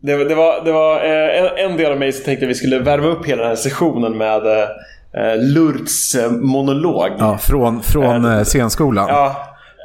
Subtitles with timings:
[0.00, 2.54] Det, det var, det var eh, en, en del av mig som tänkte att vi
[2.54, 7.10] skulle värma upp hela den här sessionen med eh, Lurts eh, monolog.
[7.18, 9.08] Ja, från, från eh, scenskolan.
[9.08, 9.36] Ja,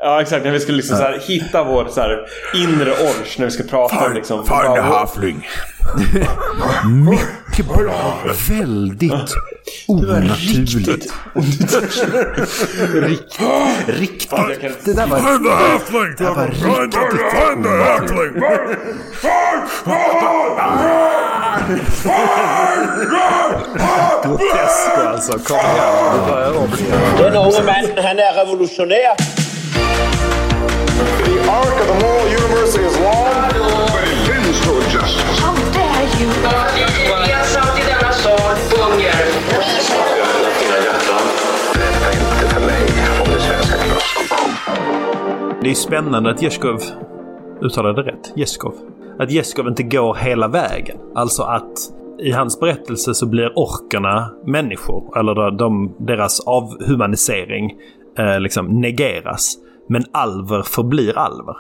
[0.03, 0.45] ja, exakt.
[0.45, 2.19] När vi skulle liksom så här, hitta vår så här,
[2.55, 4.39] inre orch när vi ska prata om liksom...
[4.39, 4.43] A
[4.89, 5.09] vad-
[7.53, 8.19] Mycket bra.
[8.49, 9.35] Väldigt
[9.87, 11.13] onaturligt.
[12.93, 13.41] Riktigt.
[13.87, 14.85] Riktigt.
[14.85, 15.19] Det där var...
[15.19, 16.15] Halfling.
[16.17, 18.33] Det var riktigt halfling.
[24.23, 25.31] Grotesco alltså.
[25.39, 25.75] Kom igen.
[26.13, 26.69] Vi börjar om.
[27.17, 29.15] Den unge mand, han er revolutionær.
[31.25, 33.25] The arc of the moral universe is long,
[33.93, 35.39] but it bends toward justice.
[35.39, 37.02] How dare you!
[45.63, 46.81] Det är spännande att Jeskov
[47.61, 48.33] uttalade rätt.
[48.35, 48.73] Jeskov.
[49.19, 50.97] Att Jeskov inte går hela vägen.
[51.15, 51.71] Alltså att
[52.19, 55.19] i hans berättelse så blir orkerna människor.
[55.19, 57.73] Eller de, deras avhumanisering
[58.17, 59.55] eh, liksom negeras.
[59.89, 61.55] Men alver förblir alver.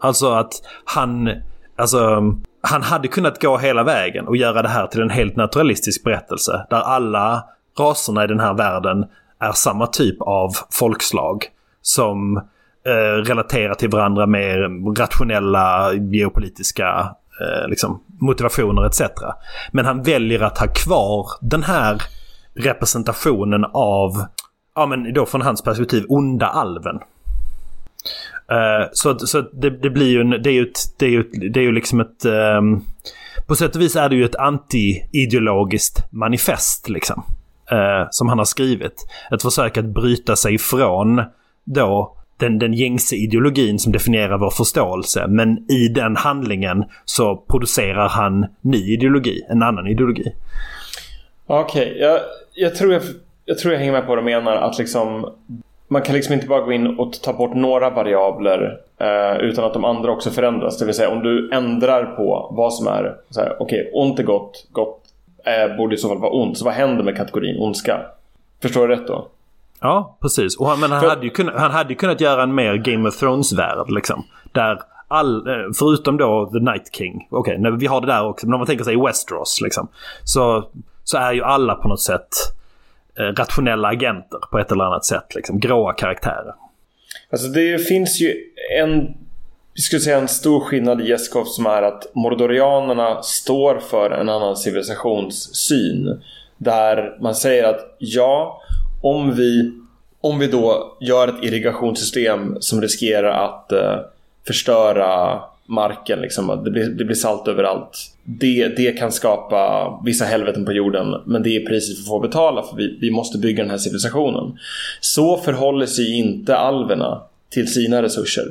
[0.00, 0.52] Alltså att
[0.84, 1.30] han...
[1.76, 2.22] Alltså,
[2.62, 6.66] han hade kunnat gå hela vägen och göra det här till en helt naturalistisk berättelse.
[6.70, 7.44] Där alla
[7.78, 9.04] raserna i den här världen
[9.38, 11.44] är samma typ av folkslag.
[11.82, 12.40] Som
[12.86, 14.58] eh, till varandra med
[14.98, 19.02] rationella geopolitiska eh, liksom, motivationer etc.
[19.72, 22.02] Men han väljer att ha kvar den här
[22.54, 24.12] representationen av,
[24.74, 26.96] ja men då från hans perspektiv, onda alven.
[28.50, 31.20] Eh, så så det, det blir ju en, det är ju, ett, det är ju,
[31.20, 32.24] ett- det är ju liksom ett...
[32.24, 32.80] ehm,
[33.46, 37.22] på sätt och vis är det ju ett anti-ideologiskt manifest liksom.
[37.70, 39.06] eh, som han har skrivit.
[39.30, 41.22] Ett försök att bryta sig ifrån
[41.64, 45.26] då den, den gängse ideologin som definierar vår förståelse.
[45.28, 50.32] Men i den handlingen så producerar han ny ideologi, en annan ideologi.
[51.46, 52.20] Okej, jag,
[52.54, 53.02] jag, tror jag,
[53.44, 54.56] jag tror jag hänger med på vad du menar.
[54.56, 55.32] Att liksom,
[55.88, 59.72] man kan liksom inte bara gå in och ta bort några variabler eh, utan att
[59.72, 60.78] de andra också förändras.
[60.78, 64.22] Det vill säga om du ändrar på vad som är okej, okay, okej, ont är
[64.22, 65.00] gott, gott
[65.44, 66.58] eh, borde i så fall vara ont.
[66.58, 68.00] Så vad händer med kategorin ondska?
[68.62, 69.28] Förstår du rätt då?
[69.80, 70.56] Ja, precis.
[70.56, 72.74] Och han, men han, För- hade ju kunnat, han hade ju kunnat göra en mer
[72.74, 74.24] Game of Thrones-värld liksom.
[74.52, 77.26] Där all, eh, förutom då The Night King.
[77.30, 78.46] Okej, okay, vi har det där också.
[78.46, 79.88] Men om man tänker sig Westeros liksom.
[80.24, 80.68] Så,
[81.04, 82.28] så är ju alla på något sätt
[83.18, 85.34] eh, rationella agenter på ett eller annat sätt.
[85.34, 85.60] Liksom.
[85.60, 86.54] Gråa karaktärer.
[87.32, 88.34] Alltså det finns ju
[88.78, 89.14] en,
[89.74, 94.28] vi skulle säga en stor skillnad i Jeskov som är att Mordorianerna står för en
[94.28, 96.22] annan civilisationssyn.
[96.58, 98.62] Där man säger att ja,
[99.00, 99.72] om vi,
[100.20, 103.96] om vi då gör ett irrigationssystem som riskerar att eh,
[104.46, 107.98] förstöra marken, liksom, att det, blir, det blir salt överallt.
[108.24, 112.62] Det, det kan skapa vissa helveten på jorden, men det är priset vi får betala
[112.62, 114.58] för vi, vi måste bygga den här civilisationen.
[115.00, 118.44] Så förhåller sig inte alverna till sina resurser.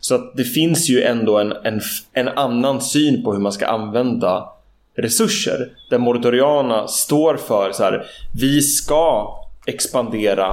[0.00, 1.80] Så att det finns ju ändå en, en,
[2.12, 4.48] en annan syn på hur man ska använda
[4.96, 5.68] resurser.
[5.90, 8.06] Där Mordoriana står för så här,
[8.40, 9.34] vi ska
[9.66, 10.46] expandera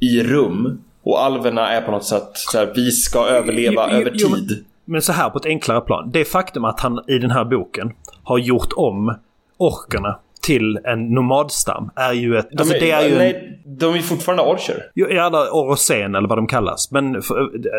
[0.00, 4.12] i rum och alverna är på något sätt så här, vi ska överleva Jo, över
[4.14, 4.64] jo, men- tid.
[4.88, 6.10] Men så här på ett enklare plan.
[6.12, 9.16] Det faktum att han i den här boken har gjort om
[9.56, 12.48] orkerna till en nomadstam är ju ett...
[12.58, 15.20] Alltså de, är, det är ju en, nej, de är fortfarande orcher.
[15.20, 16.90] Alla Orosen eller vad de kallas.
[16.90, 17.12] Men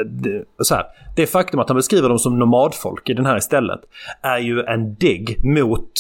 [0.05, 0.85] det, så här,
[1.15, 3.79] det faktum att han beskriver dem som nomadfolk i den här istället
[4.21, 5.91] är ju en digg mot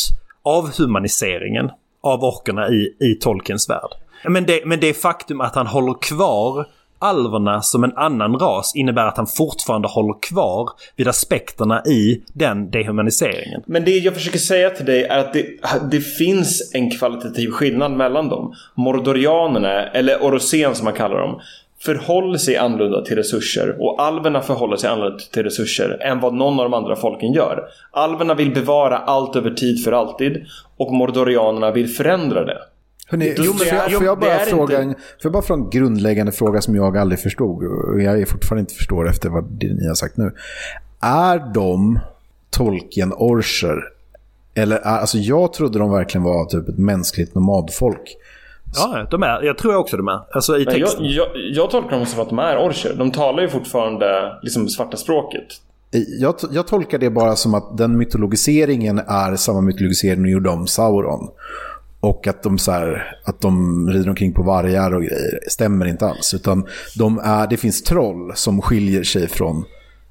[0.43, 1.69] avhumaniseringen
[2.03, 3.89] av orkerna i, i Tolkiens värld.
[4.23, 6.65] Men det, men det faktum att han håller kvar
[6.99, 12.71] alverna som en annan ras innebär att han fortfarande håller kvar vid aspekterna i den
[12.71, 13.63] dehumaniseringen.
[13.65, 15.45] Men det jag försöker säga till dig är att det,
[15.91, 18.53] det finns en kvalitativ skillnad mellan dem.
[18.75, 21.39] Mordorianerna, eller Orosen som man kallar dem,
[21.79, 26.59] förhåller sig annorlunda till resurser och alverna förhåller sig annorlunda till resurser än vad någon
[26.59, 27.63] av de andra folken gör.
[27.91, 30.45] Alverna vill bevara allt över tid för alltid
[30.77, 32.57] och Mordorianerna vill förändra det.
[33.09, 35.41] Hörrni, Jo, men- får, jag, jo, får, jag bara fråga inte- en, får jag bara
[35.43, 39.43] fråga en grundläggande fråga som jag aldrig förstod och jag fortfarande inte förstår efter vad
[39.43, 40.31] det ni har sagt nu.
[41.01, 41.99] Är de
[42.49, 43.83] Tolkien-orcher?
[44.55, 48.15] Eller alltså jag trodde de verkligen var typ ett mänskligt nomadfolk.
[48.75, 50.19] Ja, de är, jag tror jag också de är.
[50.31, 51.05] Alltså i Men jag, texten.
[51.09, 52.95] jag, jag tolkar dem som att de är orcher.
[52.97, 55.43] De talar ju fortfarande liksom svarta språket.
[56.19, 60.67] Jag, jag tolkar det bara som att den mytologiseringen är samma mytologisering de gjorde om
[60.67, 61.27] Sauron.
[61.99, 66.05] Och att de, så här, att de rider omkring på vargar och grejer stämmer inte
[66.05, 66.33] alls.
[66.33, 66.65] Utan
[66.95, 69.65] de är, det finns troll som skiljer sig från...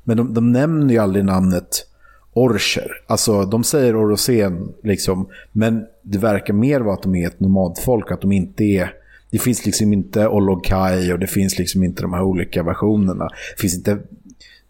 [0.05, 1.87] Men de, de nämner ju aldrig namnet
[2.33, 2.91] orcher.
[3.07, 8.11] Alltså de säger Orosen liksom, men det verkar mer vara att de är ett nomadfolk,
[8.11, 8.93] att de inte är
[9.31, 13.25] det finns liksom inte Olokai och det finns liksom inte de här olika versionerna.
[13.57, 13.99] Det finns inte...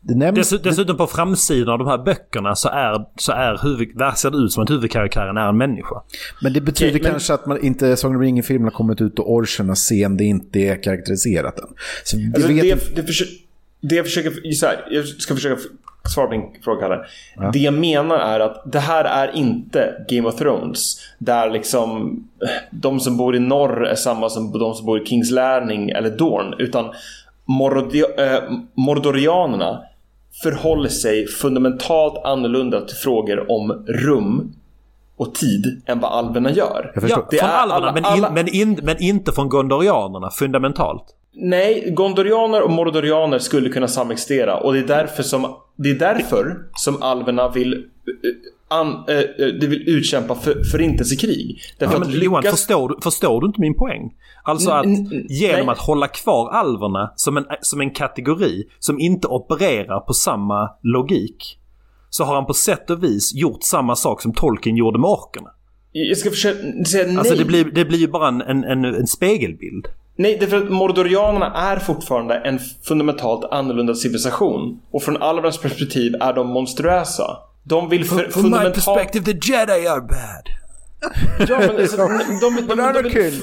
[0.09, 3.97] Det nämns, Dess, dessutom på framsidan av de här böckerna så, är, så är huvud,
[3.99, 6.03] där ser det ut som att huvudkaraktären är en människa.
[6.43, 9.19] men det betyder Okej, men- kanske att man inte, Sagan om ringen-filmen har kommit ut
[9.19, 11.67] och orchernas scen, det inte är karaktäriserat än.
[12.05, 13.39] Så vi Alltså, vet det, det, försö-
[13.81, 14.53] det jag försöker...
[14.53, 15.61] Så här, jag ska försöka
[16.15, 17.05] svara på din fråga Kalle.
[17.53, 20.97] Det jag menar är att det här är inte Game of Thrones.
[21.19, 22.17] Där liksom
[22.71, 26.11] de som bor i norr är samma som de som bor i Kings Landing eller
[26.11, 26.55] Dorn.
[26.59, 28.43] Utan eh,
[28.75, 29.83] Mordorianerna
[30.43, 34.53] förhåller sig fundamentalt annorlunda till frågor om rum
[35.17, 36.91] och tid än vad alverna gör.
[36.95, 37.27] Jag förstår.
[37.31, 41.05] Ja, från alverna, alla- men, alla- men, in, men inte från gondorianerna fundamentalt.
[41.39, 46.57] Nej, gondorianer och mordorianer skulle kunna samexistera och det är därför som, det är därför
[46.75, 47.81] som alverna vill, eh,
[48.69, 51.61] an, eh, eh, de vill utkämpa för, förintelsekrig.
[51.79, 54.13] Därför Ja, att men Johan, lyckas- förstår, du- förstår du inte min poäng?
[54.45, 54.87] Alltså att
[55.29, 55.69] genom nej.
[55.69, 61.59] att hålla kvar alverna som en, som en kategori som inte opererar på samma logik
[62.11, 65.51] så har han på sätt och vis gjort samma sak som Tolkien gjorde med orkerna.
[65.93, 67.17] Jag ska försöka säga nej.
[67.19, 69.87] Alltså det blir, det blir ju bara en, en, en, en spegelbild.
[70.19, 74.81] Nej, därför att mordorianerna är fortfarande en fundamentalt annorlunda civilisation.
[74.91, 77.37] Och från alvernas perspektiv är de monstruösa.
[77.69, 79.13] De vill för, fundamentalt...
[79.13, 80.49] the Jedi are bad.
[81.49, 82.09] Ja, men alltså, de,
[82.41, 83.43] de, de, de, de, vill,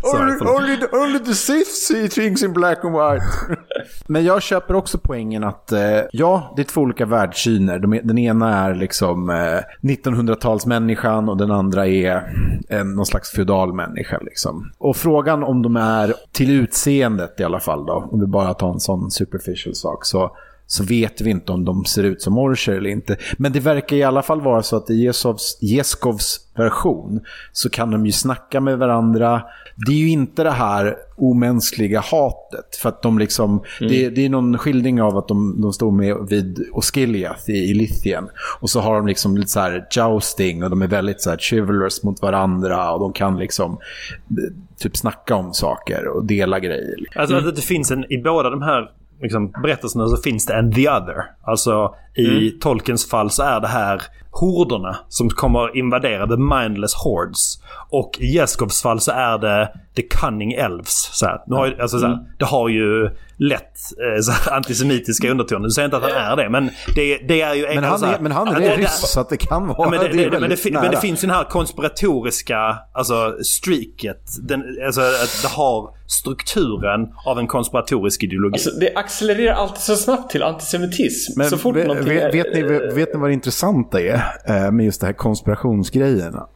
[0.00, 0.60] förlåt.
[0.60, 3.24] only, the, only the Sith see things in black and white.
[4.06, 7.78] Men jag köper också poängen att, eh, ja, det är två olika världssyner.
[7.78, 12.22] De den ena är liksom eh, 1900-talsmänniskan och den andra är
[12.68, 14.18] en, någon slags feudal människa.
[14.22, 14.72] Liksom.
[14.78, 18.72] Och frågan om de är, till utseendet i alla fall då, om vi bara tar
[18.72, 20.36] en sån superficial sak, så
[20.72, 23.16] så vet vi inte om de ser ut som orcher eller inte.
[23.36, 27.20] Men det verkar i alla fall vara så att i Jesovs, Jeskovs version
[27.52, 29.42] så kan de ju snacka med varandra.
[29.86, 32.76] Det är ju inte det här omänskliga hatet.
[32.82, 36.16] För att de liksom, det, det är någon skildring av att de, de står med
[36.28, 38.28] vid Osgiliath i, i Lithien.
[38.60, 41.38] Och så har de liksom lite så här jousting och de är väldigt så här
[41.38, 42.92] chivalrous mot varandra.
[42.92, 46.96] Och de kan liksom eh, typ snacka om saker och dela grejer.
[47.14, 50.72] Alltså att det finns en, i båda de här liksom, berättelserna så finns det en
[50.72, 51.24] the other.
[51.42, 57.58] Alltså i Tolkiens fall så är det här horderna som kommer invadera the mindless hordes.
[57.90, 61.10] Och i Jeskovs fall så är det the cunning elves.
[61.12, 61.40] Så här.
[61.46, 63.78] Nu har ju, alltså, så här, Det har ju lätt
[64.16, 65.64] eh, så här, antisemitiska undertoner.
[65.64, 67.66] Du säger inte att han är det men det, det är ju...
[67.74, 69.66] Men han så här- är, men han är det, det- ryss, så att det kan
[69.66, 69.76] vara...
[69.78, 73.36] Ja, men, det, det, är men, det, men det finns ju den här konspiratoriska alltså,
[73.44, 74.22] streaket.
[74.42, 78.54] Den, alltså, att det har strukturen av en konspiratorisk ideologi.
[78.54, 81.38] alltså, det accelererar alltid så snabbt till antisemitism.
[81.38, 84.22] Men så fort vet, någonting vet, är- vet, ni, vet ni vad det intressanta är
[84.46, 86.46] eh, med just det här konspirationsgrejerna?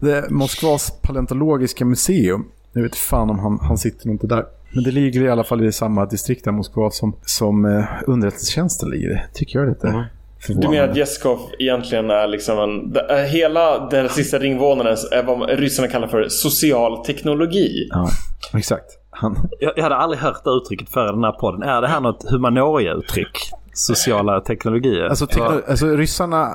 [0.00, 4.44] Det Moskvas paleontologiska museum, jag vet fan om han, han sitter inte där.
[4.74, 8.90] Men det ligger i alla fall i samma distrikt av Moskva som, som eh, underrättelsetjänsten
[8.90, 9.20] ligger i.
[9.34, 10.76] Tycker jag lite Du förvånande.
[10.76, 12.96] menar att Jeskov egentligen är liksom en...
[13.28, 17.88] Hela den sista ringvåningen är vad ryssarna kallar för social teknologi.
[17.90, 18.08] Ja,
[18.54, 18.84] exakt.
[19.10, 21.62] Han, Jag, jag hade aldrig hört det uttrycket före den här podden.
[21.62, 23.50] Är det här något humanoria-uttryck?
[23.72, 25.04] Sociala teknologier?
[25.04, 26.52] Alltså, tekno- alltså ryssarna,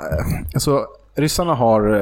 [0.53, 0.85] alltså,
[1.15, 1.95] ryssarna har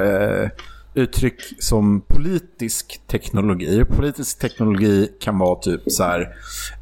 [0.43, 0.49] eh,
[0.93, 3.85] uttryck som politisk teknologi.
[3.85, 6.35] Politisk teknologi kan vara typ så här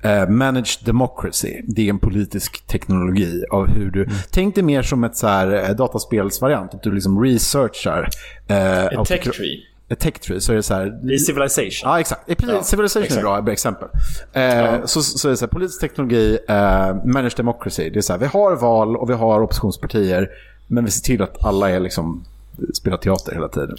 [0.04, 1.62] eh, managed democracy.
[1.68, 4.08] Det är en politisk teknologi av hur du...
[4.32, 6.74] Tänk dig mer som ett så här eh, dataspelsvariant.
[6.74, 8.10] Att du liksom researchar.
[8.48, 9.60] Eh, Ett tech tree.
[9.94, 10.42] Ett tech tree.
[10.42, 11.12] Så är det så här...
[11.14, 11.90] I Civilization.
[11.90, 12.30] Ja, exakt.
[12.30, 13.88] I precis, Civilization är ett bra exempel.
[14.34, 17.90] Eh, så, så är det så här, politisk teknologi, eh, managed democracy.
[17.90, 20.30] Det är så här, vi har val och vi har oppositionspartier,
[20.68, 22.26] men vi ser till att alla är liksom,
[22.74, 23.78] spelar teater hela tiden.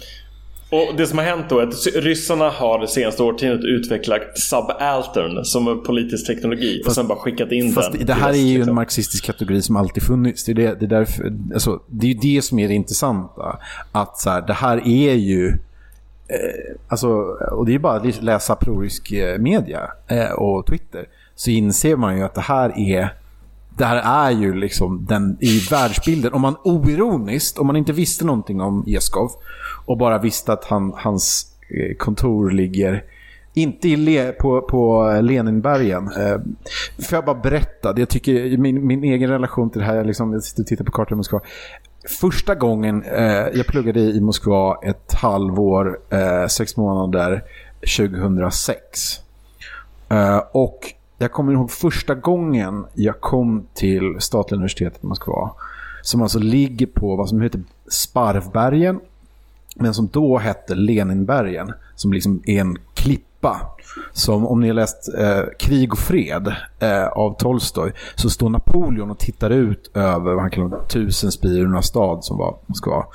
[0.69, 5.45] Och det som har hänt då är att ryssarna har det senaste årtiondet utvecklat subaltern
[5.45, 8.05] som en politisk teknologi och sen bara skickat in Fast den.
[8.05, 8.75] det här är ju en liksom.
[8.75, 10.45] marxistisk kategori som alltid funnits.
[10.45, 13.59] Det är, det, det är, därför, alltså, det, är ju det som är det intressanta.
[13.91, 15.57] Att så här, det här är ju...
[16.27, 17.09] Eh, alltså,
[17.51, 21.05] och det är bara att läsa prorysk eh, media eh, och Twitter.
[21.35, 23.13] Så inser man ju att det här är...
[23.77, 26.33] Det här är ju liksom den i världsbilden.
[26.33, 29.31] Om man oironiskt, om man inte visste någonting om Jeskov
[29.85, 31.51] och bara visste att han, hans
[31.97, 33.03] kontor ligger
[33.53, 36.11] inte i Le, på, på Leninbergen.
[36.11, 36.37] Eh,
[37.09, 37.93] får jag bara berätta?
[37.97, 40.91] Jag tycker min, min egen relation till det här, liksom, jag sitter och tittar på
[40.91, 41.41] kartan i Moskva.
[42.09, 47.43] Första gången eh, jag pluggade i Moskva ett halvår, eh, sex månader,
[47.97, 49.19] 2006.
[50.09, 55.51] Eh, och jag kommer ihåg första gången jag kom till statliga universitetet i Moskva.
[56.01, 58.99] som alltså ligger på vad som heter Sparvbergen,
[59.75, 63.75] men som då hette Leninbergen, som liksom är en klippa.
[64.11, 69.11] Som om ni har läst eh, Krig och fred eh, av Tolstoj så står Napoleon
[69.11, 73.05] och tittar ut över vad han kallar tusen spirorna stad som var Moskva.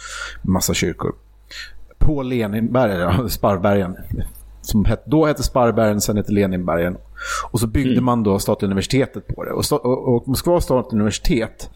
[0.43, 1.15] Massa kyrkor.
[1.99, 3.97] På Leninbergen, ja, Sparvbergen,
[4.63, 6.97] som då hette Sparbergen, sen hette Leninbergen.
[7.51, 9.53] Och så byggde man då Statliga universitetet på det.
[9.53, 11.71] Och, och, och Moskva statliga universitet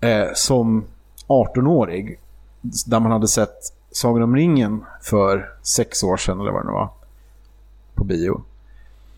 [0.00, 0.84] eh, som
[1.28, 2.20] 18-årig,
[2.86, 3.56] där man hade sett
[3.94, 6.90] Sagan om ringen för sex år sedan eller vad det nu var,
[7.94, 8.42] på bio,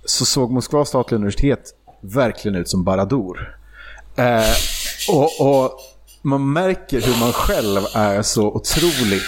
[0.04, 3.56] så såg Moskva statliga universitet verkligen ut som Baradur.
[4.16, 4.54] Eh,
[5.12, 5.70] och, och
[6.22, 9.22] man märker hur man själv är så otroligt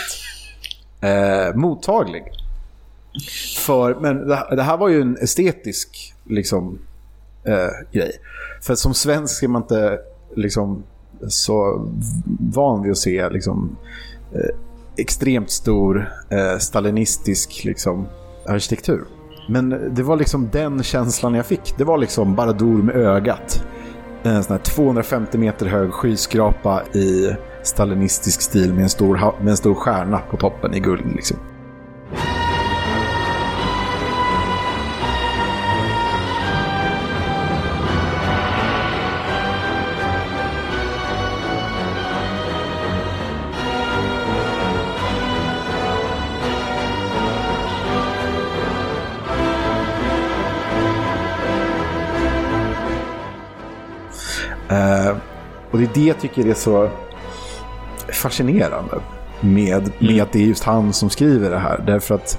[1.00, 2.25] eh, mottaglig.
[3.59, 6.78] För, men det, det här var ju en estetisk liksom,
[7.45, 8.12] eh, grej.
[8.62, 10.00] För som svensk är man inte
[10.37, 10.83] liksom,
[11.28, 11.87] så
[12.38, 13.76] van vid att se liksom,
[14.33, 14.67] eh,
[14.99, 18.09] extremt stor eh, stalinistisk liksom,
[18.47, 19.05] arkitektur.
[19.49, 21.75] Men det var liksom den känslan jag fick.
[21.76, 23.64] Det var liksom Baradur med ögat.
[24.23, 29.57] En sån här 250 meter hög skyskrapa i stalinistisk stil med en stor, med en
[29.57, 31.14] stor stjärna på toppen i guld.
[31.14, 31.37] Liksom.
[55.78, 56.90] Och det är det jag tycker är så
[58.12, 59.00] fascinerande
[59.40, 61.85] med, med att det är just han som skriver det här.
[61.87, 62.38] Därför att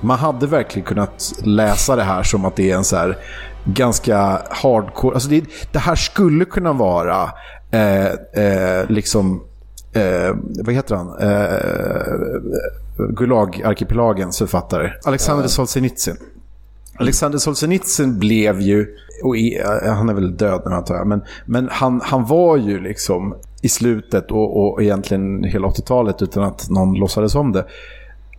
[0.00, 3.18] man hade verkligen kunnat läsa det här som att det är en så här
[3.64, 5.14] ganska hardcore...
[5.14, 7.30] Alltså det, det här skulle kunna vara
[7.70, 8.06] eh,
[8.44, 9.42] eh, liksom...
[9.92, 11.18] Eh, vad heter han?
[11.18, 11.56] Eh,
[12.98, 14.92] Gulag-arkipelagens författare.
[15.04, 16.16] Alexander Solzhenitsyn.
[16.96, 21.22] Alexander Solzhenitsyn blev ju, och är, eh, han är väl död nu antar jag, men,
[21.46, 26.70] men han, han var ju liksom i slutet och, och egentligen hela 80-talet utan att
[26.70, 27.66] någon låtsades om det,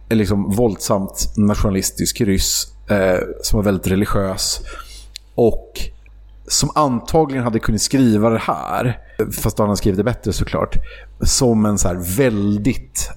[0.09, 4.61] liksom våldsamt nationalistisk ryss eh, som var väldigt religiös
[5.35, 5.71] och
[6.47, 8.99] som antagligen hade kunnat skriva det här,
[9.31, 10.75] fast han hade skrivit det bättre såklart,
[11.21, 13.09] som en så här väldigt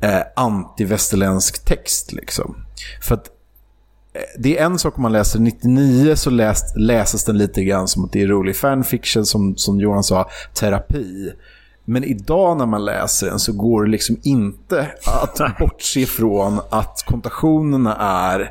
[0.00, 2.12] eh, antivästerländsk text.
[2.12, 2.56] Liksom.
[3.02, 3.26] För att
[4.38, 8.04] det är en sak om man läser 99 så läst, läses den lite grann som
[8.04, 11.32] att det är rolig fanfiction, som, som Johan sa, terapi.
[11.84, 17.04] Men idag när man läser den så går det liksom inte att bortse från att
[17.06, 18.50] kontationerna är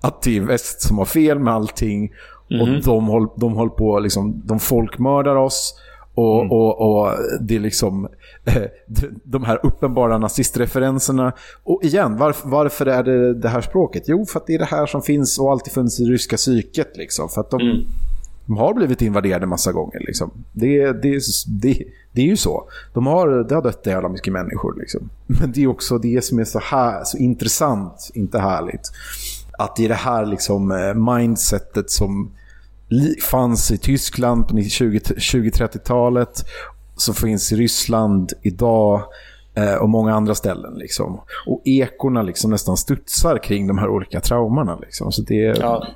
[0.00, 2.12] att det är väst som har fel med allting.
[2.60, 5.74] Och de håller, de håller på, liksom, de folkmördar oss.
[6.14, 8.08] Och, och, och det är liksom
[8.44, 8.62] eh,
[9.24, 11.32] de här uppenbara nazistreferenserna.
[11.62, 14.02] Och igen, varför, varför är det det här språket?
[14.06, 16.96] Jo, för att det är det här som finns och alltid funnits i ryska psyket.
[16.96, 17.28] Liksom.
[17.28, 17.84] För att de,
[18.46, 20.00] de har blivit invaderade massa gånger.
[20.00, 20.30] Liksom.
[20.52, 22.68] Det, det, det, det är ju så.
[22.92, 24.76] De har, det har dött jävla mycket människor.
[24.78, 25.10] Liksom.
[25.26, 28.92] Men det är också det som är så, här, så intressant, inte härligt.
[29.58, 32.30] Att det är det här liksom, eh, mindsetet som
[33.30, 36.44] fanns i Tyskland på 20 20-30-talet,
[36.96, 39.02] som finns i Ryssland idag
[39.54, 40.74] eh, och många andra ställen.
[40.74, 41.20] Liksom.
[41.46, 44.78] Och ekorna liksom nästan studsar kring de här olika traumorna.
[44.80, 45.12] Liksom.
[45.12, 45.86] Så det, Ja.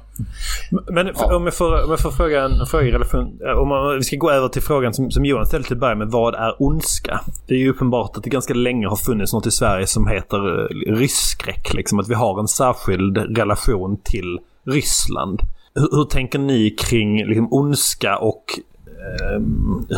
[0.90, 3.38] Men för, om, jag får, om jag får fråga en fråga relation...
[3.56, 5.94] Om man, vi ska gå över till frågan som, som Johan ställde till att börja
[5.94, 6.08] med.
[6.08, 7.20] Vad är ondska?
[7.46, 10.60] Det är ju uppenbart att det ganska länge har funnits något i Sverige som heter
[10.60, 11.74] eh, rysskräck.
[11.74, 15.40] Liksom, att vi har en särskild relation till Ryssland.
[15.74, 18.44] Hur, hur tänker ni kring liksom, ondska och
[18.86, 19.40] eh,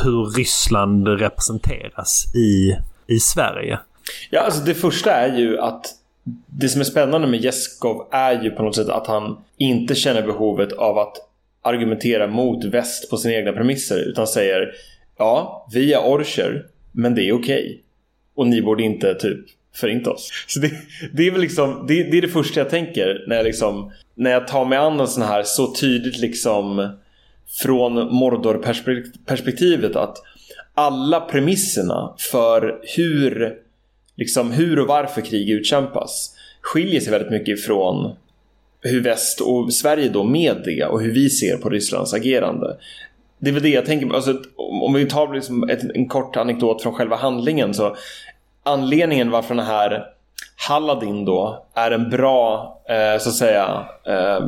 [0.05, 3.79] hur Ryssland representeras i, i Sverige?
[4.31, 5.87] Ja, alltså det första är ju att
[6.47, 10.23] det som är spännande med Jeskov är ju på något sätt att han inte känner
[10.23, 11.17] behovet av att
[11.63, 14.73] argumentera mot väst på sina egna premisser utan säger
[15.19, 17.83] ja, vi är orcher, men det är okej.
[18.35, 19.41] Och ni borde inte typ
[19.75, 20.31] förinta oss.
[20.47, 20.73] Så det,
[21.13, 24.31] det är väl liksom, det, det är det första jag tänker när jag liksom, när
[24.31, 26.93] jag tar mig an en sån här så tydligt liksom
[27.63, 30.17] från Mordor-perspektivet att
[30.75, 33.55] alla premisserna för hur
[34.17, 38.17] liksom hur och varför krig utkämpas skiljer sig väldigt mycket ifrån
[38.81, 42.77] hur väst och Sverige då med det och hur vi ser på Rysslands agerande.
[43.39, 44.15] Det är väl det jag tänker på.
[44.15, 47.97] Alltså, om vi tar liksom ett, en kort anekdot från själva handlingen så
[48.63, 50.05] anledningen varför den här
[50.69, 54.47] Halladin då är en bra eh, så att säga eh,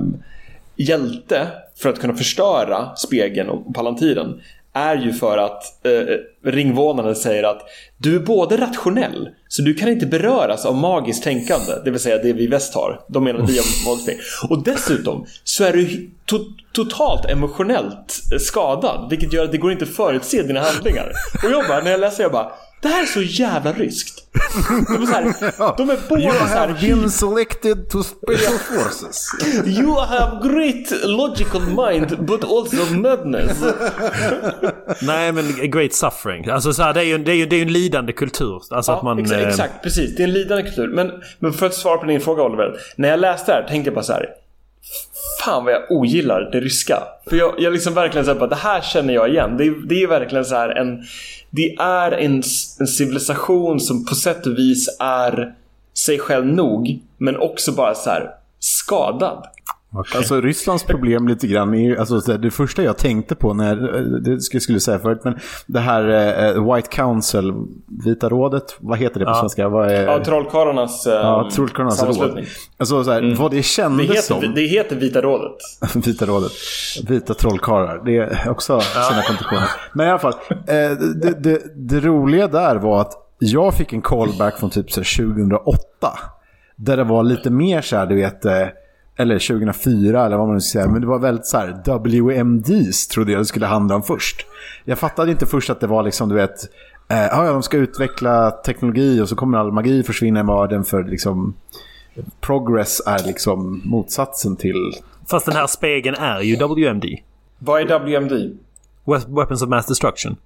[0.77, 4.41] hjälte för att kunna förstöra spegeln och palantiren
[4.75, 7.61] är ju för att eh, ringvånarna säger att
[7.99, 12.19] du är både rationell, så du kan inte beröras av magiskt tänkande, det vill säga
[12.19, 13.01] det vi väst har.
[13.09, 14.25] De menar vi har magiskt tänkande.
[14.51, 19.85] Och dessutom så är du to- totalt emotionellt skadad, vilket gör att det går inte
[19.85, 21.13] att förutse dina handlingar.
[21.45, 22.53] Och jag bara, när jag läser, jag bara
[22.83, 24.19] det här är så jävla ryskt.
[24.89, 28.59] De är, så här, de är båda You så här have been selected to special
[28.59, 29.29] forces.
[29.67, 33.63] You have great logical mind but also madness.
[35.03, 36.49] Nej, men great suffering.
[36.49, 38.63] Alltså så här, det är ju det är ju, det är ju en lidande kultur.
[38.71, 39.19] Alltså att man...
[39.19, 40.17] exakt, eh, exakt, precis.
[40.17, 40.89] Det är en lidande kultur.
[40.89, 42.77] Men, men för att svara på din fråga Oliver.
[42.97, 44.27] När jag läste det här tänkte jag bara så här.
[45.45, 47.03] Fan vad jag ogillar det ryska.
[47.29, 49.57] För jag, jag liksom verkligen säger att det här känner jag igen.
[49.57, 51.03] Det, är- det är verkligen så här en...
[51.51, 52.43] Det är en,
[52.81, 55.55] en civilisation som på sätt och vis är
[55.95, 56.99] sig själv nog.
[57.19, 58.31] Men också bara så här
[59.93, 60.19] skadad.
[60.19, 64.03] Alltså Rysslands problem lite grann är ju, alltså det första jag tänkte på när, eh,
[64.03, 66.09] det skulle jag skulle säga förut, men det här
[66.57, 67.53] eh, White Council,
[68.05, 69.69] Vita rådet, vad heter det på svenska?
[69.69, 72.45] Vad är, Ja, trollkarlarnas eh, ja, Trollkarlarnas råd.
[72.79, 74.55] Alltså så här, vad det Det kändes heter, som.
[74.55, 75.57] det heter Vita rådet.
[76.07, 76.53] Vita rådet.
[77.09, 78.03] Vita trollkarlar.
[78.05, 79.69] Det är också sina konditioner.
[79.93, 84.03] Men i alla fall, eh, det, det, det roliga där var att jag fick en
[84.03, 85.79] callback från typ så här 2008.
[86.77, 88.67] Där det var lite mer så här, du vet, eh,
[89.17, 90.91] eller 2004 eller vad man nu ska säga.
[90.93, 94.47] Men det var väldigt så här, WMDs trodde jag det skulle handla om först.
[94.85, 96.65] Jag fattade inte först att det var liksom, du vet,
[97.09, 101.05] eh, ja, de ska utveckla teknologi och så kommer all magi försvinna i världen för
[101.05, 101.55] liksom
[102.41, 104.93] progress är liksom motsatsen till
[105.31, 107.05] Fast den här spegeln är ju WMD.
[107.59, 108.33] Vad är WMD?
[109.05, 110.37] We- Weapons of Mass Destruction.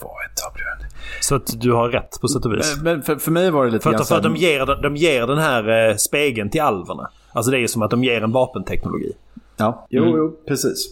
[0.00, 0.92] Vad är WMD?
[1.20, 2.76] Så att du har rätt på sätt och vis.
[2.82, 4.82] Men för, för mig var det lite För grann att, för att de, ger, den-
[4.82, 7.10] de ger den här eh, spegeln till alverna.
[7.34, 9.12] Alltså det är ju som att de ger en vapenteknologi.
[9.56, 10.86] Ja, jo, jo, precis.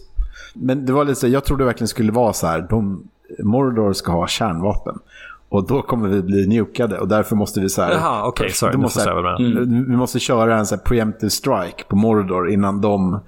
[0.55, 3.09] Men det var lite så, jag trodde verkligen skulle vara så här, de,
[3.39, 4.99] Mordor ska ha kärnvapen.
[5.49, 7.93] Och då kommer vi bli njukade och därför måste vi så här...
[7.93, 9.89] Jaha, okej, sorry, det nu måste, du menar.
[9.89, 13.21] Vi måste köra en så här preemptive strike på Mordor innan de...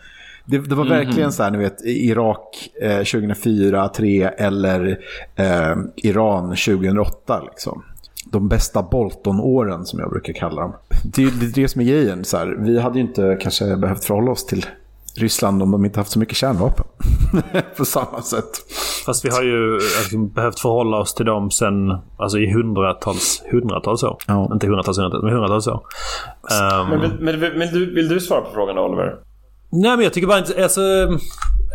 [0.44, 4.98] Det, det var verkligen så här, ni vet, Irak eh, 2004, 2003 eller
[5.36, 7.82] eh, Iran 2008 liksom.
[8.34, 10.72] De bästa Bolton-åren som jag brukar kalla dem.
[11.04, 12.24] Det är det, är det som är grejen.
[12.24, 14.66] Så här, vi hade ju inte kanske behövt förhålla oss till
[15.16, 16.86] Ryssland om de inte haft så mycket kärnvapen.
[17.76, 18.50] På samma sätt.
[19.06, 24.02] Fast vi har ju alltså, behövt förhålla oss till dem sen, alltså i hundratals, hundratals
[24.02, 24.16] år.
[24.26, 24.50] Ja.
[24.52, 25.80] Inte hundratals, hundratals, men hundratals år.
[26.50, 29.14] Ehm, Men, vill, men vill, vill, du, vill du svara på frågan då, Oliver?
[29.70, 30.80] Nej men jag tycker bara inte, alltså...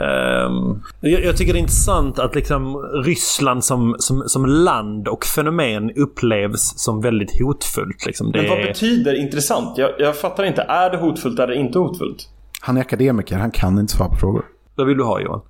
[0.01, 5.25] ehm, jag, jag tycker det är intressant att liksom Ryssland som, som, som land och
[5.25, 8.05] fenomen upplevs som väldigt hotfullt.
[8.05, 8.31] Liksom.
[8.31, 9.77] Det Men vad är, betyder intressant?
[9.77, 10.61] Jag, jag fattar inte.
[10.61, 12.29] Är det hotfullt eller inte hotfullt?
[12.61, 14.45] Han är akademiker, han kan inte svara på frågor.
[14.75, 15.41] vad vill du ha Johan?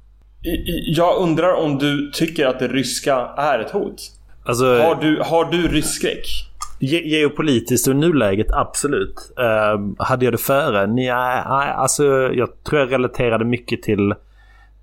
[0.85, 3.95] Jag undrar om du tycker att det ryska är ett hot?
[4.45, 6.25] Alltså, Har du, har du rysskräck?
[6.79, 9.15] ge, geopolitiskt och i nuläget absolut.
[9.39, 10.87] Ehm, hade jag det före?
[10.87, 11.05] Nej,
[11.49, 14.13] nej, alltså jag tror jag relaterade mycket till,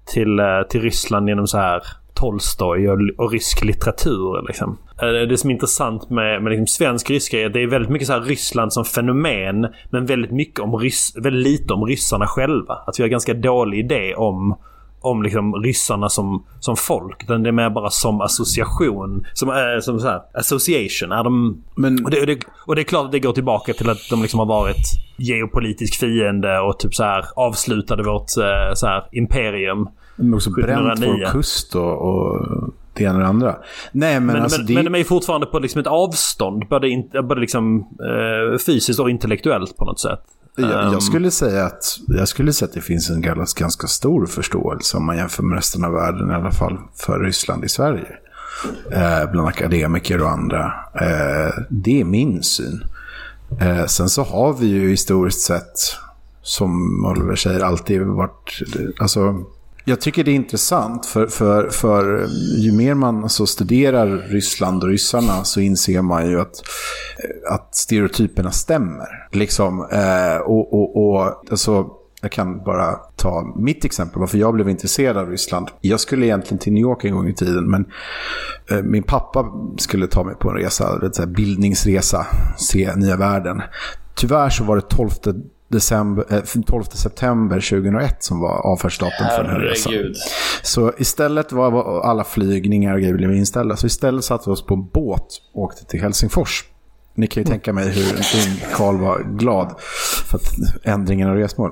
[0.07, 1.83] till, eh, till Ryssland genom så här
[2.15, 4.47] Tolstoj och, och rysk litteratur.
[4.47, 4.79] Liksom.
[5.03, 7.91] Eh, det som är intressant med, med liksom svensk ryska är att det är väldigt
[7.91, 12.27] mycket så här Ryssland som fenomen men väldigt, mycket om ryss, väldigt lite om ryssarna
[12.27, 12.75] själva.
[12.87, 14.57] Att vi har ganska dålig idé om
[15.01, 17.23] om liksom ryssarna som, som folk.
[17.23, 19.25] Utan det är mer bara som association.
[19.35, 21.13] Som, äh, som så här, association.
[21.13, 23.73] Är de, Men- och, det, och, det, och det är klart att det går tillbaka
[23.73, 28.75] till att de liksom har varit geopolitisk fiende och typ så här avslutade vårt eh,
[28.75, 29.89] så här, imperium.
[30.19, 31.25] Har också bränt 1709.
[31.25, 32.47] vår kust och, och
[32.95, 33.57] det ena och det andra.
[33.93, 34.75] Nej, men, Men, alltså men, det...
[34.75, 36.69] men de är fortfarande på liksom ett avstånd.
[36.69, 40.21] Både, in, både liksom, eh, fysiskt och intellektuellt på något sätt.
[40.57, 43.87] Jag, Ehm, jag, skulle säga att, jag skulle säga att det finns en ganska, ganska
[43.87, 47.69] stor förståelse om man jämför med resten av världen, i alla fall för Ryssland i
[47.69, 48.17] Sverige.
[48.93, 50.75] Eh, bland akademiker och andra.
[50.95, 52.85] Eh, det är min syn.
[53.61, 55.97] Eh, sen så har vi ju historiskt sett,
[56.43, 58.63] som Oliver säger, alltid varit...
[58.99, 59.45] Alltså,
[59.89, 64.89] jag tycker det är intressant, för, för, för ju mer man alltså studerar Ryssland och
[64.89, 66.63] ryssarna så inser man ju att,
[67.19, 69.29] eh, att stereotyperna stämmer.
[69.33, 71.87] Liksom, eh, och, och, och alltså,
[72.21, 75.69] jag kan bara ta mitt exempel, varför jag blev intresserad av Ryssland.
[75.81, 77.87] Jag skulle egentligen till New York en gång i tiden, men
[78.71, 83.63] eh, min pappa skulle ta mig på en resa, en bildningsresa, se nya världen.
[84.15, 85.11] Tyvärr så var det 12
[85.69, 89.93] december, eh, 12 september 2001 som var avfärdsdatum för den här resan.
[90.63, 93.77] Så istället var alla flygningar och grejer blev inställda.
[93.77, 96.65] Så istället satte vi oss på en båt och åkte till Helsingfors.
[97.15, 99.75] Ni kan ju tänka mig hur ung Karl var glad
[100.25, 100.41] för
[100.83, 101.71] ändringen av resmål.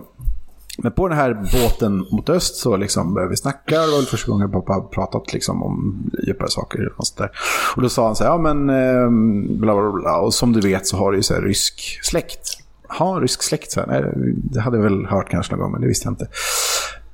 [0.79, 3.81] Men på den här båten mot öst så liksom började vi snacka.
[3.81, 6.93] Det var väl första gången pappa pratat liksom om djupare saker.
[6.99, 7.31] Och, sånt där.
[7.77, 9.11] och då sa han så här, ja men eh,
[9.59, 10.17] bla bla bla.
[10.19, 12.64] Och som du vet så har du ju så rysk släkt.
[12.99, 13.73] Ja, rysk släkt.
[13.73, 13.89] Så här.
[13.89, 16.29] Eh, Nej, det hade jag väl hört kanske någon gång, men det visste jag inte.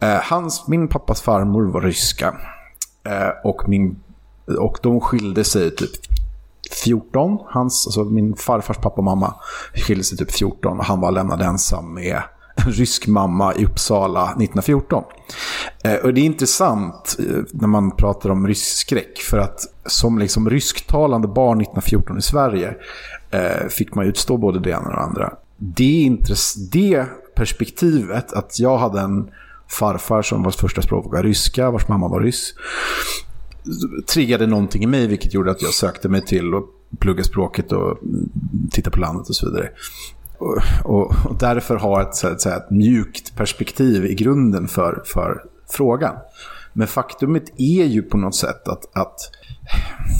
[0.00, 2.34] Eh, hans, min pappas farmor var ryska.
[3.04, 4.00] Eh, och, min,
[4.58, 5.90] och de skilde sig typ
[6.84, 7.38] 14.
[7.46, 9.34] Hans, alltså min farfars pappa och mamma
[9.74, 12.22] skilde sig typ 14 och han var lämnad ensam med
[12.56, 15.04] en rysk mamma i Uppsala 1914.
[15.84, 20.18] Eh, och det är intressant eh, när man pratar om rysk skräck för att som
[20.18, 22.74] liksom rysktalande barn 1914 i Sverige
[23.30, 25.32] eh, fick man utstå både det ena och det andra.
[25.62, 29.30] Det, intress- det perspektivet att jag hade en
[29.68, 32.54] farfar som vars första språk var ryska, vars mamma var ryss
[34.06, 36.64] triggade någonting i mig vilket gjorde att jag sökte mig till att
[36.98, 37.98] plugga språket och
[38.70, 39.70] titta på landet och så vidare.
[40.38, 45.02] Och, och, och därför har ett, så att säga, ett mjukt perspektiv i grunden för,
[45.06, 46.14] för frågan.
[46.72, 49.30] Men faktumet är ju på något sätt att, att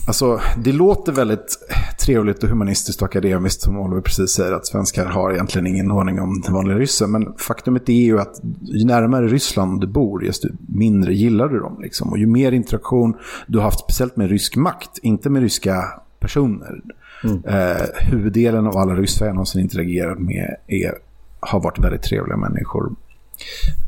[0.07, 1.60] Alltså, det låter väldigt
[2.01, 6.21] trevligt och humanistiskt och akademiskt som Oliver precis säger att svenskar har egentligen ingen ordning
[6.21, 7.11] om den vanliga ryssen.
[7.11, 11.81] Men faktumet är ju att ju närmare Ryssland du bor, desto mindre gillar du dem.
[11.83, 12.11] Liksom.
[12.11, 15.85] Och ju mer interaktion du har haft, speciellt med rysk makt, inte med ryska
[16.21, 16.81] personer.
[17.25, 17.45] Mm.
[17.45, 20.95] Eh, huvuddelen av alla ryssar jag någonsin interagerat med är,
[21.41, 22.95] har varit väldigt trevliga människor.